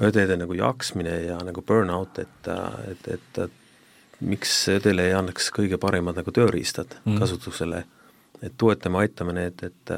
õdede 0.04 0.36
nagu 0.36 0.56
jaksmine 0.56 1.14
ja 1.24 1.38
nagu 1.44 1.64
burnout, 1.64 2.20
et, 2.20 2.50
äh, 2.52 2.90
et, 2.92 3.08
et, 3.16 3.40
et 3.46 4.20
miks 4.20 4.52
õdele 4.76 5.08
ei 5.08 5.16
annaks 5.16 5.48
kõige 5.56 5.80
paremad 5.80 6.18
nagu 6.20 6.32
tööriistad 6.32 6.98
mm. 7.04 7.16
kasutusele, 7.20 7.82
et 8.44 8.56
toetame, 8.60 9.04
aitame 9.04 9.36
need, 9.36 9.64
et 9.64 9.96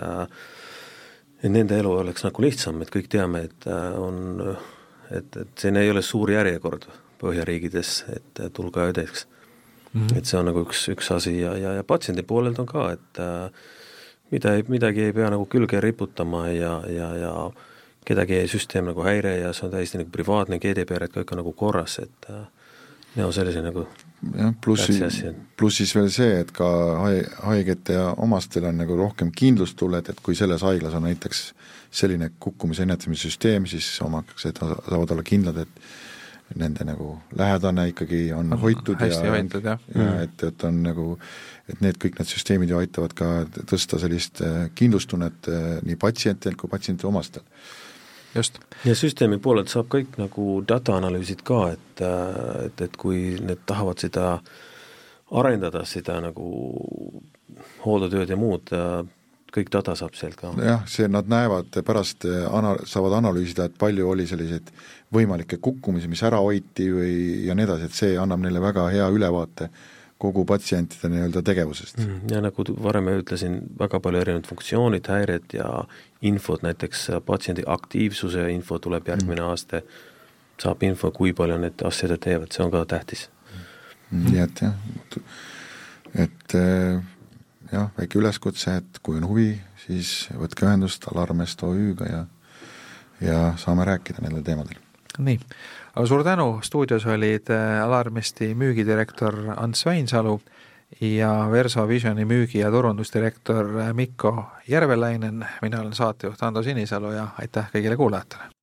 et 1.38 1.52
nende 1.54 1.76
elu 1.78 1.90
oleks 2.00 2.24
nagu 2.26 2.42
lihtsam, 2.42 2.80
et 2.82 2.90
kõik 2.90 3.06
teame, 3.14 3.44
et 3.46 3.66
on, 3.70 4.40
et, 5.14 5.36
et 5.38 5.52
siin 5.54 5.78
ei 5.78 5.90
ole 5.90 6.02
suur 6.02 6.30
järjekord 6.34 6.88
Põhjariikides, 7.18 7.92
et 8.14 8.40
tulge 8.54 8.82
õdeks 8.90 9.24
mm. 9.92 10.06
-hmm. 10.06 10.18
et 10.18 10.24
see 10.24 10.38
on 10.40 10.48
nagu 10.50 10.64
üks, 10.66 10.88
üks 10.92 11.12
asi 11.14 11.40
ja, 11.40 11.56
ja, 11.56 11.72
ja 11.78 11.84
patsiendi 11.84 12.22
poolelt 12.22 12.58
on 12.58 12.66
ka, 12.66 12.90
et 12.92 13.22
äh, 13.22 13.50
mida, 14.30 14.56
midagi 14.68 15.08
ei 15.08 15.12
pea 15.12 15.30
nagu 15.30 15.46
külge 15.46 15.80
riputama 15.80 16.48
ja, 16.48 16.82
ja, 16.88 17.14
ja 17.16 17.34
kedagi 18.04 18.34
ei 18.34 18.48
süsteem 18.48 18.88
nagu 18.88 19.04
häire 19.04 19.38
ja 19.38 19.52
see 19.52 19.66
on 19.68 19.72
täiesti 19.72 20.00
nagu 20.00 20.10
privaatne 20.10 20.58
GDPR, 20.58 21.08
et 21.08 21.16
kõik 21.16 21.32
on 21.32 21.42
nagu 21.42 21.52
korras, 21.52 21.98
et 22.04 22.30
äh, 22.30 22.46
no 23.16 23.32
sellise 23.32 23.62
nagu 23.64 23.86
jah, 24.36 24.52
plussi, 24.64 24.98
plussis 25.56 25.94
veel 25.96 26.10
see, 26.12 26.40
et 26.42 26.52
ka 26.54 26.68
haigete 27.44 27.98
ja 27.98 28.10
omastel 28.16 28.68
on 28.70 28.80
nagu 28.82 28.96
rohkem 28.98 29.32
kindlustunnet, 29.34 30.12
et 30.12 30.20
kui 30.24 30.36
selles 30.38 30.64
haiglas 30.66 30.96
on 30.98 31.06
näiteks 31.08 31.44
selline 31.90 32.30
kukkumise 32.40 32.84
ennetamise 32.84 33.28
süsteem, 33.28 33.66
siis 33.70 33.86
omaksed 34.04 34.60
saavad 34.60 35.14
olla 35.14 35.24
kindlad, 35.24 35.62
et 35.64 35.82
nende 36.56 36.84
nagu 36.88 37.10
lähedane 37.36 37.88
ikkagi 37.92 38.20
on 38.32 38.54
hoitud 38.60 39.00
hästi 39.00 39.26
ja, 39.26 39.32
hoitud, 39.34 39.64
jah. 39.64 39.82
ja 39.94 40.04
mm. 40.04 40.22
et, 40.24 40.44
et 40.48 40.64
on 40.64 40.78
nagu, 40.84 41.08
et 41.68 41.82
need 41.84 41.98
kõik 42.00 42.16
need 42.20 42.30
süsteemid 42.30 42.72
ju 42.72 42.78
aitavad 42.80 43.14
ka 43.18 43.28
tõsta 43.58 44.00
sellist 44.00 44.40
äh, 44.44 44.70
kindlustunnet 44.78 45.50
äh, 45.52 45.68
nii 45.84 45.98
patsientidel 46.00 46.56
kui 46.60 46.70
patsientide 46.72 47.08
omastel. 47.10 47.44
just. 48.34 48.58
ja 48.84 48.94
süsteemi 48.96 49.38
poolelt 49.44 49.68
saab 49.72 49.90
kõik 49.92 50.16
nagu 50.20 50.62
data 50.68 50.96
analüüsid 50.96 51.44
ka, 51.44 51.60
et, 51.76 52.04
et, 52.64 52.80
et 52.88 52.96
kui 52.96 53.36
need 53.40 53.66
tahavad 53.66 54.00
seda 54.00 54.38
arendada, 55.28 55.84
seda 55.84 56.20
nagu 56.24 56.48
hooldetööd 57.84 58.32
ja 58.32 58.36
muud, 58.40 58.72
kõik 59.54 59.70
data 59.72 59.94
saab 59.98 60.16
sealt 60.18 60.36
ka. 60.38 60.52
jah, 60.64 60.82
see, 60.90 61.08
nad 61.10 61.28
näevad 61.30 61.80
pärast, 61.86 62.26
ana-, 62.50 62.76
saavad 62.88 63.18
analüüsida, 63.20 63.68
et 63.68 63.78
palju 63.80 64.08
oli 64.08 64.26
selliseid 64.28 64.72
võimalikke 65.14 65.60
kukkumisi, 65.62 66.08
mis 66.10 66.22
ära 66.26 66.40
hoiti 66.44 66.88
või 66.92 67.14
ja 67.46 67.56
nii 67.56 67.68
edasi, 67.68 67.88
et 67.88 67.96
see 67.96 68.18
annab 68.20 68.42
neile 68.44 68.60
väga 68.62 68.88
hea 68.92 69.08
ülevaate 69.12 69.70
kogu 70.18 70.42
patsientide 70.44 71.08
nii-öelda 71.12 71.42
tegevusest 71.46 72.00
mm,. 72.02 72.30
ja 72.32 72.40
nagu 72.42 72.64
varem 72.82 73.10
ütlesin, 73.12 73.60
väga 73.78 74.00
palju 74.02 74.20
erinevaid 74.20 74.48
funktsioonid, 74.50 75.10
häired 75.14 75.54
ja 75.54 75.68
infot, 76.26 76.64
näiteks 76.66 77.06
patsiendi 77.26 77.62
aktiivsuse 77.66 78.48
info 78.50 78.80
tuleb 78.82 79.08
järgmine 79.08 79.40
mm. 79.40 79.52
aasta, 79.52 79.82
saab 80.58 80.82
info, 80.82 81.12
kui 81.14 81.32
palju 81.38 81.60
need 81.62 81.86
asjad 81.86 82.16
teevad, 82.24 82.50
see 82.50 82.64
on 82.66 82.74
ka 82.74 82.82
tähtis 82.90 83.28
mm,. 84.10 84.26
nii 84.26 84.42
et 84.42 84.64
jah, 84.66 85.22
et 86.26 86.58
äh, 86.58 86.98
jah, 87.72 87.90
väike 87.98 88.18
üleskutse, 88.18 88.76
et 88.80 88.98
kui 89.02 89.18
on 89.20 89.26
huvi, 89.28 89.52
siis 89.86 90.28
võtke 90.34 90.66
ühendust 90.66 91.08
Alarmest 91.12 91.62
OÜ-ga 91.62 92.10
ja 92.10 92.26
ja 93.20 93.52
saame 93.58 93.84
rääkida 93.84 94.22
nendel 94.22 94.42
teemadel. 94.46 94.78
nii 95.18 95.38
aga 95.94 96.06
suur 96.06 96.24
tänu, 96.24 96.60
stuudios 96.62 97.06
olid 97.06 97.50
äh, 97.50 97.82
Alarmisti 97.84 98.54
müügidirektor 98.54 99.34
Ants 99.56 99.86
Veinsalu 99.86 100.40
ja 101.00 101.48
Verso 101.50 101.88
Visioni 101.88 102.24
müügi- 102.24 102.62
ja 102.62 102.70
turundusdirektor 102.70 103.80
äh, 103.80 103.94
Mikko 103.94 104.44
Järvelainen, 104.68 105.46
mina 105.62 105.80
olen 105.80 105.92
saatejuht 105.92 106.42
Ando 106.42 106.62
Sinisalu 106.62 107.12
ja 107.12 107.28
aitäh 107.38 107.70
kõigile 107.74 107.96
kuulajatele! 107.96 108.57